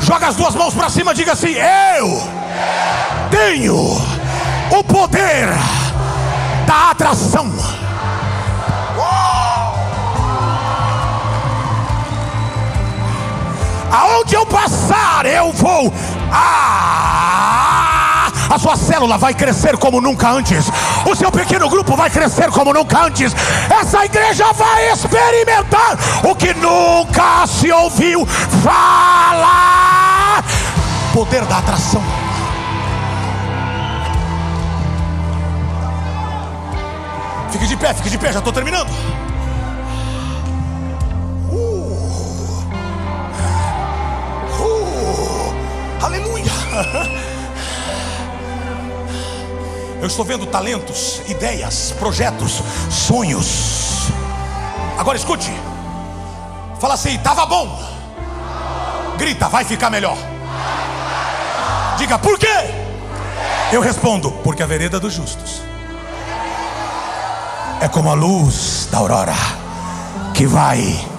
Joga 0.00 0.28
as 0.28 0.36
duas 0.36 0.54
mãos 0.54 0.74
para 0.74 0.88
cima, 0.88 1.14
diga 1.14 1.32
assim: 1.32 1.54
Eu 1.54 2.22
tenho 3.30 3.76
o 4.70 4.84
poder 4.84 5.48
da 6.66 6.90
atração. 6.90 7.52
Aonde 13.92 14.34
eu 14.36 14.46
passar, 14.46 15.26
eu 15.26 15.52
vou. 15.52 15.92
Ah! 16.32 17.89
A 18.50 18.58
sua 18.58 18.76
célula 18.76 19.16
vai 19.16 19.32
crescer 19.32 19.76
como 19.76 20.00
nunca 20.00 20.28
antes, 20.28 20.66
o 21.06 21.14
seu 21.14 21.30
pequeno 21.30 21.68
grupo 21.68 21.96
vai 21.96 22.10
crescer 22.10 22.50
como 22.50 22.74
nunca 22.74 23.04
antes, 23.04 23.32
essa 23.70 24.04
igreja 24.04 24.52
vai 24.52 24.90
experimentar 24.90 25.96
o 26.24 26.34
que 26.34 26.52
nunca 26.54 27.46
se 27.46 27.70
ouviu 27.70 28.26
falar 28.62 30.44
poder 31.12 31.44
da 31.44 31.58
atração. 31.58 32.02
Fique 37.52 37.66
de 37.68 37.76
pé, 37.76 37.94
fique 37.94 38.10
de 38.10 38.18
pé, 38.18 38.32
já 38.32 38.38
estou 38.40 38.52
terminando. 38.52 38.90
Uh, 41.50 42.64
uh, 44.58 45.54
aleluia. 46.04 46.50
Eu 50.00 50.06
estou 50.06 50.24
vendo 50.24 50.46
talentos, 50.46 51.20
ideias, 51.28 51.92
projetos, 51.98 52.62
sonhos. 52.90 54.08
Agora 54.98 55.16
escute. 55.16 55.52
Fala 56.80 56.94
assim: 56.94 57.16
estava 57.16 57.44
bom. 57.44 57.78
Grita, 59.18 59.48
vai 59.48 59.64
ficar 59.64 59.90
melhor. 59.90 60.16
Diga, 61.98 62.18
por 62.18 62.38
quê? 62.38 62.46
Eu 63.70 63.82
respondo: 63.82 64.32
porque 64.42 64.62
a 64.62 64.66
vereda 64.66 64.98
dos 64.98 65.12
justos 65.12 65.60
é 67.80 67.88
como 67.88 68.10
a 68.10 68.14
luz 68.14 68.88
da 68.90 68.98
aurora 68.98 69.34
que 70.34 70.46
vai 70.46 71.09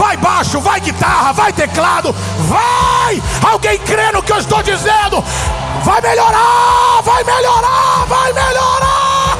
vai 0.00 0.16
baixo, 0.16 0.58
vai 0.60 0.80
guitarra, 0.80 1.32
vai 1.32 1.52
teclado, 1.52 2.14
vai! 2.48 3.22
Alguém 3.46 3.78
crê 3.80 4.10
no 4.12 4.22
que 4.22 4.32
eu 4.32 4.38
estou 4.38 4.62
dizendo? 4.62 5.22
Vai 5.84 6.00
melhorar, 6.00 7.02
vai 7.02 7.22
melhorar, 7.22 8.06
vai 8.06 8.32
melhorar! 8.32 9.38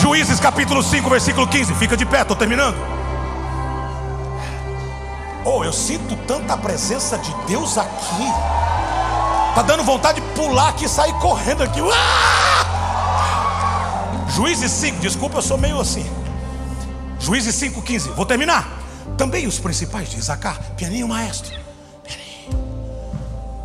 Juízes 0.00 0.40
capítulo 0.40 0.82
5, 0.82 1.10
versículo 1.10 1.46
15. 1.46 1.74
Fica 1.74 1.94
de 1.94 2.06
pé, 2.06 2.22
estou 2.22 2.34
terminando. 2.34 2.76
Oh, 5.44 5.62
eu 5.62 5.72
sinto 5.74 6.16
tanta 6.26 6.56
presença 6.56 7.18
de 7.18 7.34
Deus 7.46 7.76
aqui. 7.76 8.32
Tá 9.54 9.60
dando 9.60 9.84
vontade 9.84 10.22
de 10.22 10.26
pular 10.28 10.70
aqui 10.70 10.86
e 10.86 10.88
sair 10.88 11.12
correndo 11.14 11.62
aqui. 11.62 11.80
Juízes 14.38 14.70
5, 14.70 15.00
desculpa, 15.00 15.38
eu 15.38 15.42
sou 15.42 15.58
meio 15.58 15.80
assim. 15.80 16.06
Juízes 17.18 17.56
5, 17.56 17.82
15. 17.82 18.10
Vou 18.10 18.24
terminar. 18.24 18.80
Também 19.16 19.48
os 19.48 19.58
principais 19.58 20.10
de 20.10 20.16
Isacar, 20.16 20.62
pianinho 20.76 21.08
maestro. 21.08 21.50
Pianinho, 22.04 22.64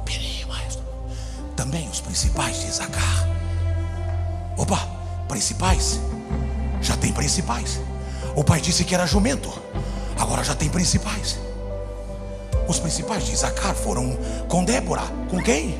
pianinho 0.03 0.47
maestro. 0.47 0.83
Também 1.55 1.87
os 1.87 2.01
principais 2.01 2.59
de 2.59 2.69
Isacar. 2.69 3.29
Opa, 4.57 4.79
principais. 5.27 5.99
Já 6.81 6.97
tem 6.97 7.13
principais. 7.13 7.79
O 8.35 8.43
pai 8.43 8.59
disse 8.59 8.83
que 8.83 8.95
era 8.95 9.05
jumento. 9.05 9.53
Agora 10.17 10.43
já 10.43 10.55
tem 10.55 10.69
principais. 10.69 11.37
Os 12.67 12.79
principais 12.79 13.27
de 13.27 13.33
Isacar 13.33 13.75
foram 13.75 14.17
com 14.47 14.65
Débora. 14.65 15.03
Com 15.29 15.39
quem? 15.39 15.77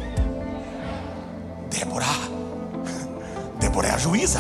Débora. 1.72 2.06
Débora 3.60 3.88
é 3.88 3.92
a 3.96 3.98
juíza. 3.98 4.40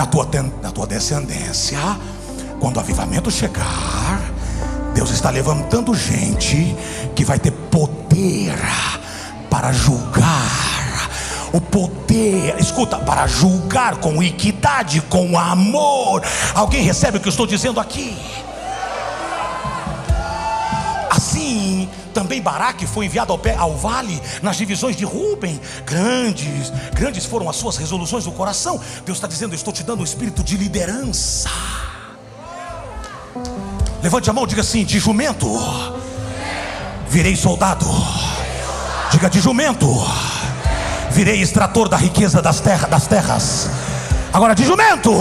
Na 0.00 0.06
tua, 0.06 0.26
na 0.62 0.72
tua 0.72 0.86
descendência, 0.86 1.78
quando 2.58 2.78
o 2.78 2.80
avivamento 2.80 3.30
chegar, 3.30 4.22
Deus 4.94 5.10
está 5.10 5.28
levantando 5.28 5.94
gente 5.94 6.74
que 7.14 7.22
vai 7.22 7.38
ter 7.38 7.50
poder 7.50 8.58
para 9.50 9.70
julgar. 9.72 11.10
O 11.52 11.60
poder, 11.60 12.58
escuta, 12.58 12.98
para 12.98 13.26
julgar 13.26 13.96
com 13.96 14.22
equidade, 14.22 15.02
com 15.02 15.38
amor. 15.38 16.22
Alguém 16.54 16.82
recebe 16.82 17.18
o 17.18 17.20
que 17.20 17.28
eu 17.28 17.30
estou 17.30 17.46
dizendo 17.46 17.78
aqui? 17.78 18.16
Assim, 21.10 21.90
também 22.10 22.40
Baraque 22.40 22.86
foi 22.86 23.06
enviado 23.06 23.32
ao, 23.32 23.38
pé, 23.38 23.54
ao 23.56 23.76
vale, 23.76 24.20
nas 24.42 24.56
divisões 24.56 24.96
de 24.96 25.04
Ruben. 25.04 25.60
Grandes, 25.84 26.70
grandes 26.92 27.24
foram 27.24 27.48
as 27.48 27.56
suas 27.56 27.76
resoluções 27.76 28.24
do 28.24 28.32
coração. 28.32 28.80
Deus 29.04 29.18
está 29.18 29.26
dizendo: 29.26 29.54
estou 29.54 29.72
te 29.72 29.82
dando 29.82 30.00
um 30.00 30.04
espírito 30.04 30.42
de 30.42 30.56
liderança. 30.56 31.50
Levante 34.02 34.30
a 34.30 34.32
mão, 34.32 34.46
diga 34.46 34.62
assim: 34.62 34.84
de 34.84 34.98
jumento, 34.98 35.48
virei 37.08 37.36
soldado. 37.36 37.86
Diga 39.10 39.28
de 39.28 39.40
jumento, 39.40 39.88
virei 41.10 41.42
extrator 41.42 41.88
da 41.88 41.96
riqueza 41.96 42.40
das, 42.40 42.60
terra, 42.60 42.86
das 42.86 43.08
terras. 43.08 43.68
Agora 44.32 44.54
de 44.54 44.64
jumento, 44.64 45.12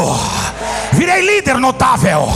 virei 0.93 1.25
líder 1.25 1.57
notável. 1.57 2.27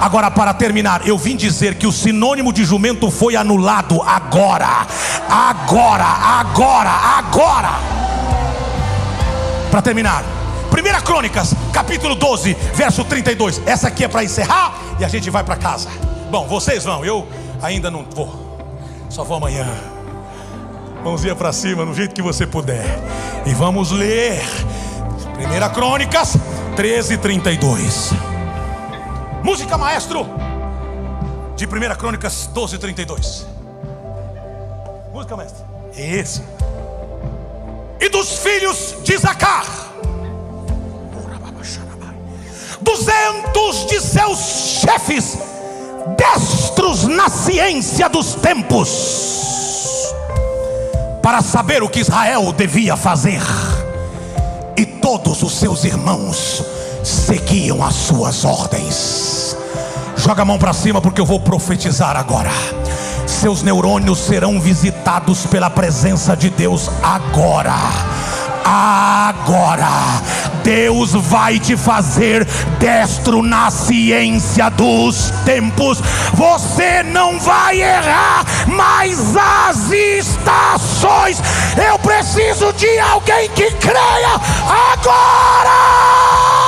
Agora, 0.00 0.30
para 0.30 0.54
terminar, 0.54 1.06
eu 1.06 1.18
vim 1.18 1.34
dizer 1.36 1.74
que 1.74 1.86
o 1.86 1.92
sinônimo 1.92 2.52
de 2.52 2.64
jumento 2.64 3.10
foi 3.10 3.34
anulado 3.34 4.00
agora. 4.02 4.86
Agora, 5.28 6.04
agora, 6.04 6.90
agora. 6.90 7.70
Para 9.70 9.82
terminar, 9.82 10.24
1 10.70 11.04
Crônicas, 11.04 11.52
capítulo 11.72 12.14
12, 12.14 12.56
verso 12.74 13.04
32. 13.04 13.60
Essa 13.66 13.88
aqui 13.88 14.04
é 14.04 14.08
para 14.08 14.22
encerrar 14.22 14.72
e 15.00 15.04
a 15.04 15.08
gente 15.08 15.30
vai 15.30 15.42
para 15.42 15.56
casa. 15.56 15.88
Bom, 16.30 16.46
vocês 16.46 16.84
vão, 16.84 17.04
eu 17.04 17.26
ainda 17.60 17.90
não 17.90 18.06
vou. 18.14 18.56
Só 19.10 19.24
vou 19.24 19.36
amanhã. 19.36 19.66
Mãozinha 21.02 21.34
para 21.34 21.52
cima, 21.52 21.84
no 21.84 21.94
jeito 21.94 22.14
que 22.14 22.22
você 22.22 22.46
puder. 22.46 22.84
E 23.46 23.52
vamos 23.52 23.90
ler. 23.90 24.40
1 25.38 25.74
Crônicas 25.74 26.36
13, 26.76 27.18
32. 27.18 28.27
Música 29.48 29.78
maestro 29.78 30.26
de 31.56 31.64
1 31.64 31.96
Crônicas 31.96 32.50
12, 32.52 32.76
32. 32.76 33.46
Música 35.10 35.36
maestro. 35.38 35.64
Esse. 35.96 36.42
E 37.98 38.10
dos 38.10 38.40
filhos 38.40 38.96
de 39.02 39.16
Zacar. 39.16 39.64
Duzentos 42.82 43.86
de 43.86 43.98
seus 44.02 44.38
chefes, 44.82 45.38
destros 46.14 47.04
na 47.04 47.30
ciência 47.30 48.06
dos 48.10 48.34
tempos, 48.34 50.12
para 51.22 51.40
saber 51.40 51.82
o 51.82 51.88
que 51.88 52.00
Israel 52.00 52.52
devia 52.52 52.98
fazer, 52.98 53.40
e 54.76 54.84
todos 54.84 55.42
os 55.42 55.58
seus 55.58 55.84
irmãos 55.84 56.62
seguiam 57.02 57.82
as 57.82 57.94
suas 57.94 58.44
ordens. 58.44 59.37
Joga 60.28 60.42
a 60.42 60.44
mão 60.44 60.58
para 60.58 60.74
cima 60.74 61.00
porque 61.00 61.22
eu 61.22 61.24
vou 61.24 61.40
profetizar 61.40 62.14
agora. 62.14 62.50
Seus 63.26 63.62
neurônios 63.62 64.18
serão 64.18 64.60
visitados 64.60 65.46
pela 65.46 65.70
presença 65.70 66.36
de 66.36 66.50
Deus 66.50 66.90
agora. 67.02 67.72
Agora, 68.62 69.88
Deus 70.62 71.12
vai 71.12 71.58
te 71.58 71.78
fazer 71.78 72.46
destro 72.78 73.42
na 73.42 73.70
ciência 73.70 74.68
dos 74.68 75.32
tempos. 75.46 76.02
Você 76.34 77.02
não 77.04 77.40
vai 77.40 77.80
errar 77.80 78.44
mais 78.66 79.34
as 79.34 79.90
estações. 79.90 81.42
Eu 81.90 81.98
preciso 82.00 82.70
de 82.74 82.98
alguém 82.98 83.48
que 83.54 83.70
creia 83.76 84.34
agora. 84.92 86.67